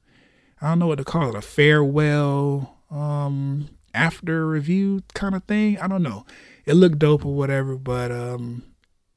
[0.62, 5.78] I don't know what to call it, a farewell um after review kind of thing.
[5.80, 6.26] I don't know.
[6.66, 8.64] It looked dope or whatever, but um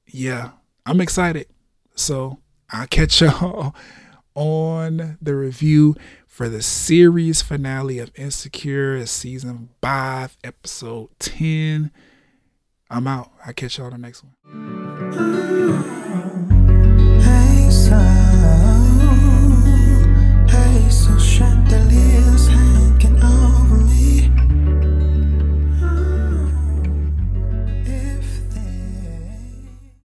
[0.06, 0.50] yeah,
[0.86, 1.46] I'm excited.
[1.94, 2.38] So
[2.70, 3.74] I'll catch y'all
[4.34, 11.90] on the review for the series finale of Insecure season five, episode 10.
[12.88, 13.30] I'm out.
[13.44, 16.16] I'll catch y'all on the next one.